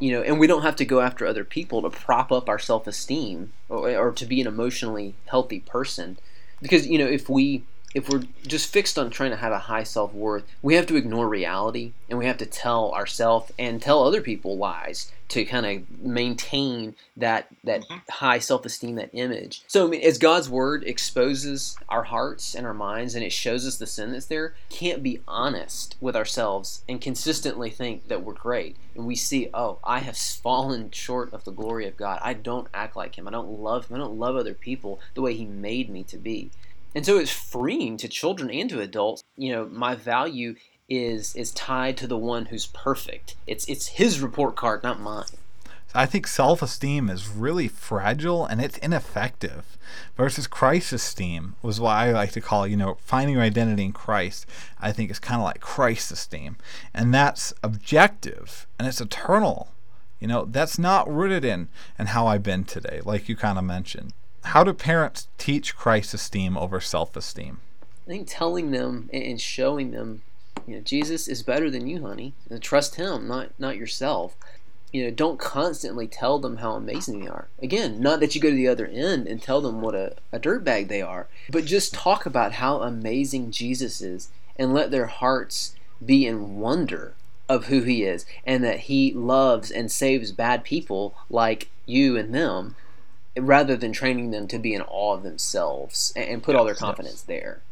you 0.00 0.10
know 0.10 0.22
and 0.22 0.40
we 0.40 0.46
don't 0.48 0.62
have 0.62 0.74
to 0.74 0.84
go 0.84 1.00
after 1.00 1.24
other 1.24 1.44
people 1.44 1.80
to 1.82 1.88
prop 1.88 2.32
up 2.32 2.48
our 2.48 2.58
self-esteem 2.58 3.52
or, 3.68 3.90
or 3.96 4.10
to 4.10 4.26
be 4.26 4.40
an 4.40 4.46
emotionally 4.46 5.14
healthy 5.26 5.60
person. 5.60 6.18
Because 6.60 6.86
you 6.86 6.98
know 6.98 7.06
if 7.06 7.28
we 7.28 7.64
if 7.94 8.08
we're 8.08 8.24
just 8.46 8.72
fixed 8.72 8.98
on 8.98 9.08
trying 9.10 9.30
to 9.30 9.36
have 9.36 9.52
a 9.52 9.58
high 9.60 9.84
self 9.84 10.12
worth, 10.12 10.44
we 10.62 10.74
have 10.74 10.86
to 10.86 10.96
ignore 10.96 11.28
reality 11.28 11.92
and 12.10 12.18
we 12.18 12.26
have 12.26 12.38
to 12.38 12.46
tell 12.46 12.92
ourselves 12.92 13.52
and 13.58 13.80
tell 13.80 14.02
other 14.02 14.20
people 14.20 14.56
lies 14.58 15.10
to 15.28 15.44
kind 15.44 15.64
of 15.64 16.00
maintain 16.02 16.94
that 17.16 17.46
that 17.64 17.82
Mhm. 17.88 18.02
high 18.10 18.38
self 18.38 18.66
esteem, 18.66 18.96
that 18.96 19.10
image. 19.12 19.62
So 19.68 19.86
I 19.86 19.90
mean, 19.90 20.02
as 20.02 20.18
God's 20.18 20.50
word 20.50 20.84
exposes 20.84 21.76
our 21.88 22.02
hearts 22.04 22.54
and 22.54 22.66
our 22.66 22.74
minds 22.74 23.14
and 23.14 23.24
it 23.24 23.32
shows 23.32 23.66
us 23.66 23.76
the 23.76 23.86
sin 23.86 24.12
that's 24.12 24.26
there, 24.26 24.54
can't 24.68 25.02
be 25.02 25.20
honest 25.26 25.96
with 26.00 26.14
ourselves 26.16 26.82
and 26.88 27.00
consistently 27.00 27.70
think 27.70 28.08
that 28.08 28.22
we're 28.22 28.34
great. 28.34 28.76
And 28.94 29.06
we 29.06 29.16
see, 29.16 29.48
oh, 29.54 29.78
I 29.82 30.00
have 30.00 30.16
fallen 30.16 30.90
short 30.90 31.32
of 31.32 31.44
the 31.44 31.50
glory 31.52 31.86
of 31.86 31.96
God. 31.96 32.20
I 32.22 32.34
don't 32.34 32.68
act 32.74 32.94
like 32.96 33.16
Him. 33.16 33.26
I 33.26 33.30
don't 33.30 33.48
love 33.60 33.86
Him. 33.86 33.96
I 33.96 34.00
don't 34.00 34.18
love 34.18 34.36
other 34.36 34.54
people 34.54 35.00
the 35.14 35.22
way 35.22 35.34
He 35.34 35.46
made 35.46 35.88
me 35.88 36.02
to 36.04 36.16
be. 36.18 36.50
And 36.94 37.04
so 37.04 37.18
it's 37.18 37.30
freeing 37.30 37.96
to 37.98 38.08
children 38.08 38.50
and 38.50 38.70
to 38.70 38.80
adults. 38.80 39.24
You 39.36 39.52
know, 39.52 39.66
my 39.66 39.94
value 39.94 40.54
is 40.88 41.34
is 41.34 41.50
tied 41.52 41.96
to 41.96 42.06
the 42.06 42.18
one 42.18 42.46
who's 42.46 42.66
perfect. 42.66 43.36
It's 43.46 43.66
it's 43.66 43.88
his 43.88 44.20
report 44.20 44.56
card, 44.56 44.82
not 44.82 45.00
mine. 45.00 45.24
I 45.96 46.06
think 46.06 46.26
self 46.26 46.60
esteem 46.60 47.08
is 47.08 47.28
really 47.28 47.68
fragile 47.68 48.44
and 48.44 48.60
it's 48.60 48.78
ineffective 48.78 49.78
versus 50.16 50.48
Christ's 50.48 50.92
esteem 50.92 51.54
was 51.62 51.80
what 51.80 51.92
I 51.92 52.10
like 52.10 52.32
to 52.32 52.40
call, 52.40 52.66
you 52.66 52.76
know, 52.76 52.98
finding 53.00 53.34
your 53.34 53.44
identity 53.44 53.84
in 53.84 53.92
Christ. 53.92 54.44
I 54.80 54.90
think 54.90 55.10
is 55.10 55.20
kind 55.20 55.40
of 55.40 55.44
like 55.44 55.60
Christ's 55.60 56.10
esteem. 56.10 56.56
And 56.92 57.14
that's 57.14 57.54
objective 57.62 58.66
and 58.76 58.88
it's 58.88 59.00
eternal. 59.00 59.68
You 60.18 60.26
know, 60.26 60.46
that's 60.46 60.78
not 60.78 61.12
rooted 61.12 61.44
in 61.44 61.68
and 61.96 62.08
how 62.08 62.26
I've 62.26 62.42
been 62.42 62.64
today, 62.64 63.00
like 63.04 63.28
you 63.28 63.36
kind 63.36 63.58
of 63.58 63.64
mentioned. 63.64 64.14
How 64.44 64.62
do 64.62 64.72
parents 64.72 65.28
teach 65.38 65.74
Christ 65.74 66.14
esteem 66.14 66.56
over 66.56 66.80
self 66.80 67.16
esteem? 67.16 67.60
I 68.06 68.10
think 68.10 68.28
telling 68.28 68.70
them 68.70 69.08
and 69.12 69.40
showing 69.40 69.90
them, 69.90 70.22
you 70.66 70.76
know, 70.76 70.82
Jesus 70.82 71.26
is 71.28 71.42
better 71.42 71.70
than 71.70 71.86
you, 71.86 72.06
honey. 72.06 72.34
And 72.50 72.62
trust 72.62 72.96
him, 72.96 73.26
not 73.26 73.50
not 73.58 73.76
yourself. 73.76 74.36
You 74.92 75.04
know, 75.04 75.10
don't 75.10 75.40
constantly 75.40 76.06
tell 76.06 76.38
them 76.38 76.58
how 76.58 76.74
amazing 76.74 77.20
they 77.20 77.26
are. 77.26 77.48
Again, 77.60 78.00
not 78.00 78.20
that 78.20 78.34
you 78.34 78.40
go 78.40 78.50
to 78.50 78.54
the 78.54 78.68
other 78.68 78.86
end 78.86 79.26
and 79.26 79.42
tell 79.42 79.60
them 79.60 79.80
what 79.80 79.96
a, 79.96 80.14
a 80.30 80.38
dirtbag 80.38 80.86
they 80.86 81.02
are, 81.02 81.26
but 81.50 81.64
just 81.64 81.94
talk 81.94 82.26
about 82.26 82.52
how 82.52 82.80
amazing 82.80 83.50
Jesus 83.50 84.00
is 84.00 84.28
and 84.56 84.72
let 84.72 84.92
their 84.92 85.06
hearts 85.06 85.74
be 86.04 86.26
in 86.26 86.60
wonder 86.60 87.14
of 87.48 87.66
who 87.66 87.82
he 87.82 88.04
is 88.04 88.24
and 88.46 88.62
that 88.62 88.80
he 88.80 89.12
loves 89.12 89.70
and 89.70 89.90
saves 89.90 90.30
bad 90.30 90.62
people 90.62 91.14
like 91.28 91.70
you 91.86 92.16
and 92.16 92.32
them 92.32 92.76
rather 93.36 93.76
than 93.76 93.92
training 93.92 94.30
them 94.30 94.46
to 94.48 94.58
be 94.58 94.74
in 94.74 94.82
awe 94.82 95.14
of 95.14 95.22
themselves 95.22 96.12
and, 96.16 96.28
and 96.28 96.42
put 96.42 96.54
all 96.54 96.64
their 96.64 96.74
Yes, 96.74 96.80
confidence 96.80 97.22
there. 97.22 97.62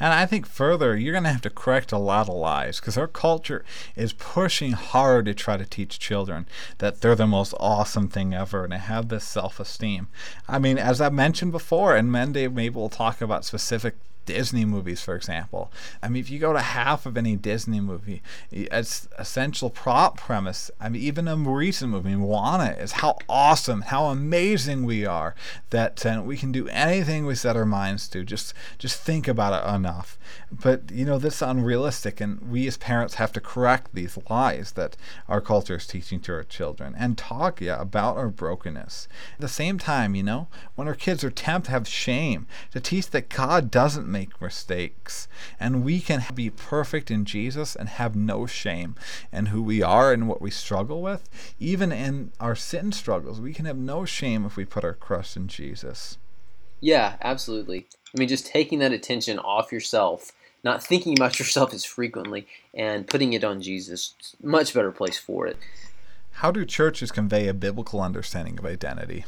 And 0.00 0.12
I 0.12 0.26
think 0.26 0.46
further, 0.46 0.96
you're 0.96 1.12
going 1.12 1.24
to 1.24 1.30
have 1.30 1.42
to 1.42 1.50
correct 1.50 1.92
a 1.92 1.98
lot 1.98 2.28
of 2.28 2.34
lies 2.34 2.80
because 2.80 2.98
our 2.98 3.06
culture 3.06 3.64
is 3.94 4.12
pushing 4.12 4.72
hard 4.72 5.26
to 5.26 5.34
try 5.34 5.56
to 5.56 5.64
teach 5.64 6.00
children 6.00 6.46
that 6.78 7.00
they're 7.00 7.14
the 7.14 7.28
most 7.28 7.54
awesome 7.60 8.08
thing 8.08 8.34
ever 8.34 8.64
and 8.64 8.72
to 8.72 8.78
have 8.78 9.08
this 9.08 9.24
self 9.24 9.60
esteem. 9.60 10.08
I 10.48 10.58
mean, 10.58 10.78
as 10.78 11.00
I 11.00 11.10
mentioned 11.10 11.52
before, 11.52 11.94
and 11.94 12.10
Monday 12.10 12.48
maybe 12.48 12.74
we'll 12.74 12.88
talk 12.88 13.20
about 13.20 13.44
specific 13.44 13.94
Disney 14.24 14.64
movies, 14.64 15.00
for 15.00 15.14
example. 15.14 15.72
I 16.02 16.08
mean, 16.08 16.20
if 16.20 16.30
you 16.30 16.38
go 16.38 16.52
to 16.52 16.60
half 16.60 17.06
of 17.06 17.16
any 17.16 17.36
Disney 17.36 17.80
movie, 17.80 18.22
its 18.50 19.08
essential 19.18 19.70
prop 19.70 20.18
premise, 20.18 20.70
I 20.80 20.88
mean, 20.88 21.02
even 21.02 21.28
a 21.28 21.36
recent 21.36 21.90
movie, 21.90 22.14
Moana, 22.14 22.76
is 22.78 22.92
how 22.92 23.18
awesome, 23.28 23.82
how 23.82 24.06
amazing 24.06 24.84
we 24.84 25.04
are 25.04 25.34
that 25.70 26.04
uh, 26.06 26.22
we 26.24 26.36
can 26.36 26.52
do 26.52 26.68
anything 26.68 27.26
we 27.26 27.34
set 27.34 27.56
our 27.56 27.66
minds 27.66 28.08
to. 28.08 28.24
Just, 28.24 28.54
just 28.78 29.00
think 29.00 29.26
about 29.26 29.64
it 29.64 29.74
enough. 29.74 30.18
But 30.52 30.90
you 30.90 31.04
know, 31.04 31.18
this 31.18 31.36
is 31.36 31.42
unrealistic, 31.42 32.20
and 32.20 32.50
we 32.50 32.66
as 32.66 32.76
parents 32.76 33.14
have 33.14 33.32
to 33.32 33.40
correct 33.40 33.94
these 33.94 34.18
lies 34.30 34.72
that 34.72 34.96
our 35.28 35.40
culture 35.40 35.76
is 35.76 35.86
teaching 35.86 36.20
to 36.20 36.32
our 36.32 36.44
children 36.44 36.94
and 36.96 37.18
talk, 37.18 37.60
yeah, 37.60 37.80
about 37.80 38.16
our 38.16 38.28
brokenness. 38.28 39.08
At 39.34 39.40
the 39.40 39.48
same 39.48 39.78
time, 39.78 40.14
you 40.14 40.22
know, 40.22 40.48
when 40.74 40.88
our 40.88 40.94
kids 40.94 41.24
are 41.24 41.30
tempted 41.30 41.64
to 41.64 41.70
have 41.70 41.88
shame, 41.88 42.46
to 42.72 42.80
teach 42.80 43.10
that 43.10 43.28
God 43.28 43.70
doesn't 43.70 44.10
make 44.14 44.40
mistakes 44.40 45.26
and 45.58 45.84
we 45.84 46.00
can 46.00 46.24
be 46.34 46.48
perfect 46.48 47.10
in 47.10 47.24
Jesus 47.24 47.74
and 47.74 47.88
have 47.88 48.14
no 48.14 48.46
shame 48.46 48.94
in 49.32 49.46
who 49.46 49.60
we 49.60 49.82
are 49.82 50.12
and 50.12 50.28
what 50.28 50.40
we 50.40 50.50
struggle 50.50 51.02
with. 51.02 51.28
Even 51.58 51.90
in 51.90 52.30
our 52.38 52.54
sin 52.54 52.92
struggles, 52.92 53.40
we 53.40 53.52
can 53.52 53.64
have 53.64 53.76
no 53.76 54.04
shame 54.04 54.46
if 54.46 54.56
we 54.56 54.64
put 54.64 54.84
our 54.84 54.94
trust 54.94 55.36
in 55.36 55.48
Jesus. 55.48 56.16
Yeah, 56.80 57.16
absolutely. 57.20 57.86
I 58.14 58.18
mean, 58.18 58.28
just 58.28 58.46
taking 58.46 58.78
that 58.78 58.92
attention 58.92 59.40
off 59.40 59.72
yourself, 59.72 60.30
not 60.62 60.82
thinking 60.82 61.18
about 61.18 61.38
yourself 61.40 61.74
as 61.74 61.84
frequently, 61.84 62.46
and 62.72 63.06
putting 63.06 63.32
it 63.32 63.42
on 63.42 63.60
Jesus. 63.60 64.14
Much 64.42 64.72
better 64.72 64.92
place 64.92 65.18
for 65.18 65.46
it. 65.46 65.56
How 66.38 66.52
do 66.52 66.64
churches 66.64 67.10
convey 67.10 67.48
a 67.48 67.54
biblical 67.54 68.00
understanding 68.00 68.58
of 68.58 68.66
identity? 68.66 69.24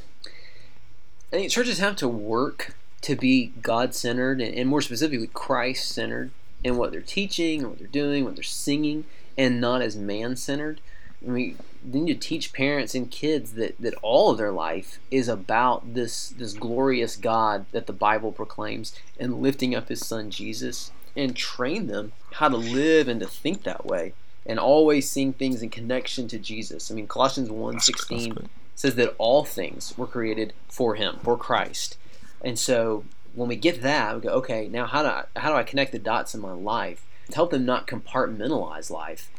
I 1.33 1.37
think 1.37 1.51
churches 1.51 1.79
have 1.79 1.97
to 1.97 2.09
work 2.09 2.77
to 3.03 3.17
be 3.17 3.53
God 3.63 3.95
centered 3.95 4.41
and, 4.41 4.55
and 4.55 4.69
more 4.69 4.83
specifically 4.83 5.29
Christ 5.33 5.89
centered 5.89 6.31
in 6.65 6.77
what 6.77 6.91
they're 6.91 7.01
teaching, 7.01 7.61
and 7.61 7.71
what 7.71 7.79
they're 7.79 7.87
doing, 7.89 8.25
what 8.25 8.35
they're 8.35 8.43
singing, 8.43 9.05
and 9.39 9.61
not 9.61 9.83
as 9.83 9.97
man 9.97 10.37
centered. 10.37 10.81
I 11.25 11.31
mean, 11.31 11.59
they 11.85 12.01
need 12.01 12.21
to 12.21 12.29
teach 12.29 12.53
parents 12.53 12.95
and 12.95 13.11
kids 13.11 13.53
that, 13.53 13.77
that 13.81 13.95
all 14.03 14.31
of 14.31 14.39
their 14.39 14.53
life 14.53 14.99
is 15.11 15.29
about 15.29 15.95
this 15.95 16.31
this 16.31 16.53
glorious 16.53 17.17
God 17.17 17.67
that 17.73 17.87
the 17.87 17.93
Bible 17.93 18.33
proclaims 18.33 18.99
and 19.19 19.41
lifting 19.41 19.75
up 19.75 19.89
His 19.89 20.05
Son 20.05 20.31
Jesus, 20.31 20.91
and 21.17 21.37
train 21.37 21.87
them 21.87 22.13
how 22.35 22.49
to 22.49 22.57
live 22.57 23.09
and 23.09 23.21
to 23.21 23.27
think 23.27 23.63
that 23.63 23.87
way, 23.87 24.13
and 24.45 24.59
always 24.59 25.09
seeing 25.09 25.33
things 25.33 25.63
in 25.63 25.71
connection 25.71 26.29
to 26.29 26.39
Jesus. 26.39 26.91
I 26.91 26.95
mean, 26.95 27.07
Colossians 27.07 27.49
1.16 27.49 28.49
says 28.75 28.95
that 28.97 29.15
all 29.19 29.45
things 29.45 29.97
were 29.97 30.07
created 30.07 30.53
for 30.69 30.97
Him, 30.97 31.19
for 31.23 31.39
Christ, 31.39 31.97
and 32.43 32.59
so 32.59 33.05
when 33.35 33.49
we 33.49 33.57
get 33.57 33.83
that, 33.83 34.15
we 34.15 34.23
go, 34.23 34.31
okay, 34.31 34.67
now 34.69 34.87
how 34.87 35.03
do 35.03 35.09
I, 35.09 35.25
how 35.37 35.51
do 35.51 35.57
I 35.57 35.63
connect 35.63 35.93
the 35.93 35.99
dots 35.99 36.35
in 36.35 36.41
my 36.41 36.53
life 36.53 37.07
to 37.29 37.35
help 37.35 37.51
them 37.51 37.67
not 37.67 37.87
compartmentalize 37.87 38.91
life? 38.91 39.31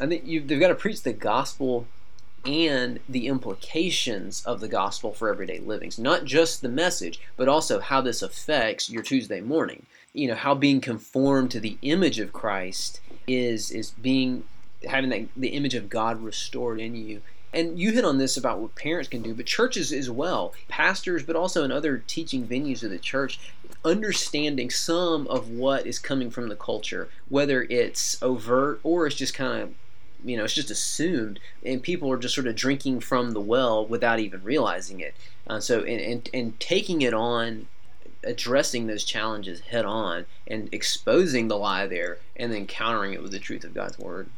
I 0.00 0.06
think 0.06 0.26
you 0.26 0.40
they've 0.40 0.60
got 0.60 0.68
to 0.68 0.74
preach 0.74 1.02
the 1.02 1.12
gospel 1.12 1.86
and 2.44 3.00
the 3.08 3.26
implications 3.26 4.44
of 4.44 4.60
the 4.60 4.68
gospel 4.68 5.12
for 5.12 5.28
everyday 5.28 5.58
living. 5.58 5.90
So 5.90 6.02
not 6.02 6.24
just 6.24 6.62
the 6.62 6.68
message, 6.68 7.20
but 7.36 7.48
also 7.48 7.80
how 7.80 8.00
this 8.00 8.22
affects 8.22 8.88
your 8.88 9.02
Tuesday 9.02 9.40
morning. 9.40 9.86
You 10.12 10.28
know, 10.28 10.34
how 10.34 10.54
being 10.54 10.80
conformed 10.80 11.50
to 11.52 11.60
the 11.60 11.76
image 11.82 12.18
of 12.18 12.32
Christ 12.32 13.00
is 13.26 13.70
is 13.70 13.90
being 13.90 14.44
having 14.88 15.10
that 15.10 15.28
the 15.36 15.48
image 15.48 15.74
of 15.74 15.88
God 15.88 16.22
restored 16.22 16.80
in 16.80 16.94
you. 16.94 17.20
And 17.56 17.78
you 17.78 17.92
hit 17.92 18.04
on 18.04 18.18
this 18.18 18.36
about 18.36 18.58
what 18.58 18.74
parents 18.74 19.08
can 19.08 19.22
do, 19.22 19.32
but 19.32 19.46
churches 19.46 19.90
as 19.90 20.10
well, 20.10 20.52
pastors, 20.68 21.22
but 21.22 21.36
also 21.36 21.64
in 21.64 21.72
other 21.72 22.04
teaching 22.06 22.46
venues 22.46 22.82
of 22.82 22.90
the 22.90 22.98
church, 22.98 23.40
understanding 23.82 24.68
some 24.68 25.26
of 25.28 25.48
what 25.48 25.86
is 25.86 25.98
coming 25.98 26.30
from 26.30 26.50
the 26.50 26.54
culture, 26.54 27.08
whether 27.30 27.62
it's 27.70 28.22
overt 28.22 28.80
or 28.82 29.06
it's 29.06 29.16
just 29.16 29.32
kind 29.32 29.62
of 29.62 29.74
you 30.22 30.36
know 30.36 30.44
it's 30.44 30.54
just 30.54 30.70
assumed 30.70 31.40
and 31.64 31.82
people 31.82 32.10
are 32.10 32.18
just 32.18 32.34
sort 32.34 32.46
of 32.46 32.56
drinking 32.56 33.00
from 33.00 33.32
the 33.32 33.40
well 33.40 33.86
without 33.86 34.18
even 34.18 34.44
realizing 34.44 35.00
it. 35.00 35.14
Uh, 35.46 35.58
so 35.58 35.80
and, 35.80 36.00
and, 36.00 36.30
and 36.34 36.60
taking 36.60 37.00
it 37.00 37.14
on 37.14 37.68
addressing 38.22 38.86
those 38.86 39.02
challenges 39.02 39.60
head 39.60 39.86
on 39.86 40.26
and 40.46 40.68
exposing 40.72 41.48
the 41.48 41.56
lie 41.56 41.86
there 41.86 42.18
and 42.36 42.52
then 42.52 42.66
countering 42.66 43.14
it 43.14 43.22
with 43.22 43.32
the 43.32 43.38
truth 43.38 43.64
of 43.64 43.72
god's 43.72 43.98
word. 43.98 44.28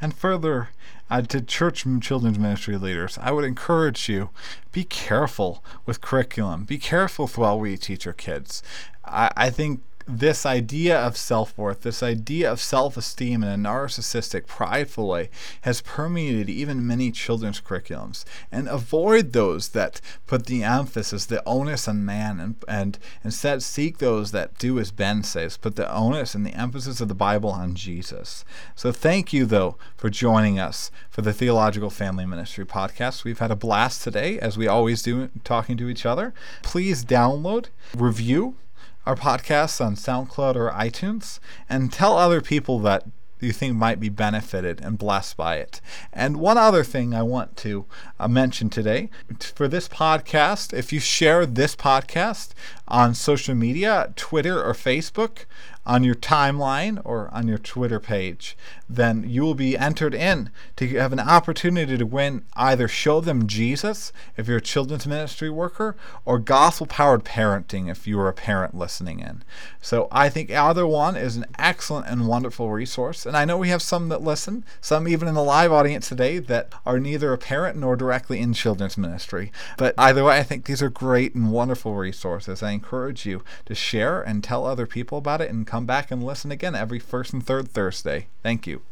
And 0.00 0.14
further, 0.14 0.70
uh, 1.12 1.20
to 1.20 1.42
church 1.42 1.84
children's 2.00 2.38
ministry 2.38 2.78
leaders, 2.78 3.18
I 3.20 3.32
would 3.32 3.44
encourage 3.44 4.08
you 4.08 4.30
be 4.72 4.84
careful 4.84 5.62
with 5.84 6.00
curriculum. 6.00 6.64
Be 6.64 6.78
careful 6.78 7.26
with 7.26 7.44
how 7.44 7.56
we 7.56 7.76
teach 7.76 8.06
our 8.06 8.14
kids. 8.14 8.62
I, 9.04 9.30
I 9.36 9.50
think 9.50 9.82
this 10.06 10.44
idea 10.44 10.98
of 10.98 11.16
self 11.16 11.56
worth, 11.56 11.82
this 11.82 12.02
idea 12.02 12.50
of 12.50 12.60
self 12.60 12.96
esteem 12.96 13.42
in 13.42 13.48
a 13.48 13.68
narcissistic, 13.68 14.46
prideful 14.46 15.08
way, 15.08 15.30
has 15.62 15.80
permeated 15.82 16.48
even 16.48 16.86
many 16.86 17.10
children's 17.10 17.60
curriculums. 17.60 18.24
And 18.50 18.68
avoid 18.68 19.32
those 19.32 19.70
that 19.70 20.00
put 20.26 20.46
the 20.46 20.62
emphasis, 20.62 21.26
the 21.26 21.46
onus 21.46 21.88
on 21.88 22.04
man, 22.04 22.40
and, 22.40 22.56
and 22.68 22.98
instead 23.24 23.62
seek 23.62 23.98
those 23.98 24.32
that 24.32 24.58
do 24.58 24.78
as 24.78 24.90
Ben 24.90 25.22
says, 25.22 25.56
put 25.56 25.76
the 25.76 25.92
onus 25.92 26.34
and 26.34 26.44
the 26.46 26.54
emphasis 26.54 27.00
of 27.00 27.08
the 27.08 27.14
Bible 27.14 27.50
on 27.50 27.74
Jesus. 27.74 28.44
So 28.74 28.92
thank 28.92 29.32
you, 29.32 29.46
though, 29.46 29.76
for 29.96 30.10
joining 30.10 30.58
us 30.58 30.90
for 31.10 31.22
the 31.22 31.32
Theological 31.32 31.90
Family 31.90 32.26
Ministry 32.26 32.64
podcast. 32.64 33.24
We've 33.24 33.38
had 33.38 33.50
a 33.50 33.56
blast 33.56 34.02
today, 34.02 34.38
as 34.38 34.56
we 34.58 34.66
always 34.66 35.02
do, 35.02 35.30
talking 35.44 35.76
to 35.76 35.88
each 35.88 36.06
other. 36.06 36.32
Please 36.62 37.04
download, 37.04 37.66
review, 37.94 38.56
our 39.04 39.16
podcasts 39.16 39.84
on 39.84 39.96
SoundCloud 39.96 40.56
or 40.56 40.70
iTunes 40.70 41.38
and 41.68 41.92
tell 41.92 42.16
other 42.16 42.40
people 42.40 42.78
that 42.80 43.04
that 43.42 43.46
you 43.46 43.52
think 43.52 43.74
might 43.74 43.98
be 43.98 44.08
benefited 44.08 44.80
and 44.80 44.96
blessed 44.96 45.36
by 45.36 45.56
it. 45.56 45.80
And 46.12 46.36
one 46.36 46.56
other 46.56 46.84
thing 46.84 47.12
I 47.12 47.22
want 47.22 47.56
to 47.58 47.86
uh, 48.20 48.28
mention 48.28 48.70
today 48.70 49.10
for 49.40 49.66
this 49.66 49.88
podcast, 49.88 50.72
if 50.72 50.92
you 50.92 51.00
share 51.00 51.44
this 51.44 51.74
podcast 51.74 52.50
on 52.86 53.14
social 53.14 53.56
media, 53.56 54.12
Twitter 54.14 54.62
or 54.62 54.74
Facebook, 54.74 55.46
on 55.84 56.04
your 56.04 56.14
timeline 56.14 57.00
or 57.04 57.28
on 57.32 57.48
your 57.48 57.58
Twitter 57.58 57.98
page, 57.98 58.56
then 58.88 59.28
you 59.28 59.42
will 59.42 59.54
be 59.54 59.76
entered 59.76 60.14
in 60.14 60.50
to 60.76 60.86
have 60.88 61.12
an 61.12 61.20
opportunity 61.20 61.96
to 61.96 62.06
win 62.06 62.44
either 62.54 62.86
Show 62.86 63.20
Them 63.20 63.46
Jesus 63.46 64.12
if 64.36 64.46
you're 64.46 64.58
a 64.58 64.62
children's 64.62 65.06
ministry 65.06 65.50
worker 65.50 65.96
or 66.24 66.38
Gospel 66.38 66.86
Powered 66.86 67.24
Parenting 67.24 67.90
if 67.90 68.06
you 68.06 68.18
are 68.20 68.28
a 68.28 68.34
parent 68.34 68.76
listening 68.76 69.20
in. 69.20 69.42
So 69.80 70.08
I 70.12 70.28
think 70.28 70.50
either 70.50 70.86
one 70.86 71.16
is 71.16 71.36
an 71.36 71.46
excellent 71.58 72.06
and 72.06 72.28
wonderful 72.28 72.70
resource. 72.70 73.26
And 73.26 73.36
I 73.36 73.44
know 73.44 73.56
we 73.56 73.70
have 73.70 73.82
some 73.82 74.08
that 74.10 74.22
listen, 74.22 74.64
some 74.80 75.08
even 75.08 75.26
in 75.26 75.34
the 75.34 75.42
live 75.42 75.72
audience 75.72 76.08
today 76.08 76.38
that 76.38 76.72
are 76.86 77.00
neither 77.00 77.32
a 77.32 77.38
parent 77.38 77.76
nor 77.78 77.96
directly 77.96 78.38
in 78.38 78.52
children's 78.52 78.98
ministry. 78.98 79.50
But 79.76 79.94
either 79.98 80.24
way, 80.24 80.38
I 80.38 80.42
think 80.42 80.66
these 80.66 80.82
are 80.82 80.90
great 80.90 81.34
and 81.34 81.50
wonderful 81.50 81.94
resources. 81.94 82.62
I 82.62 82.70
encourage 82.70 83.26
you 83.26 83.42
to 83.66 83.74
share 83.74 84.20
and 84.20 84.44
tell 84.44 84.66
other 84.66 84.86
people 84.86 85.18
about 85.18 85.40
it 85.40 85.50
and 85.50 85.66
come 85.72 85.86
back 85.86 86.10
and 86.10 86.22
listen 86.22 86.52
again 86.52 86.74
every 86.74 86.98
first 86.98 87.32
and 87.32 87.46
third 87.46 87.66
Thursday. 87.66 88.26
Thank 88.42 88.66
you. 88.66 88.82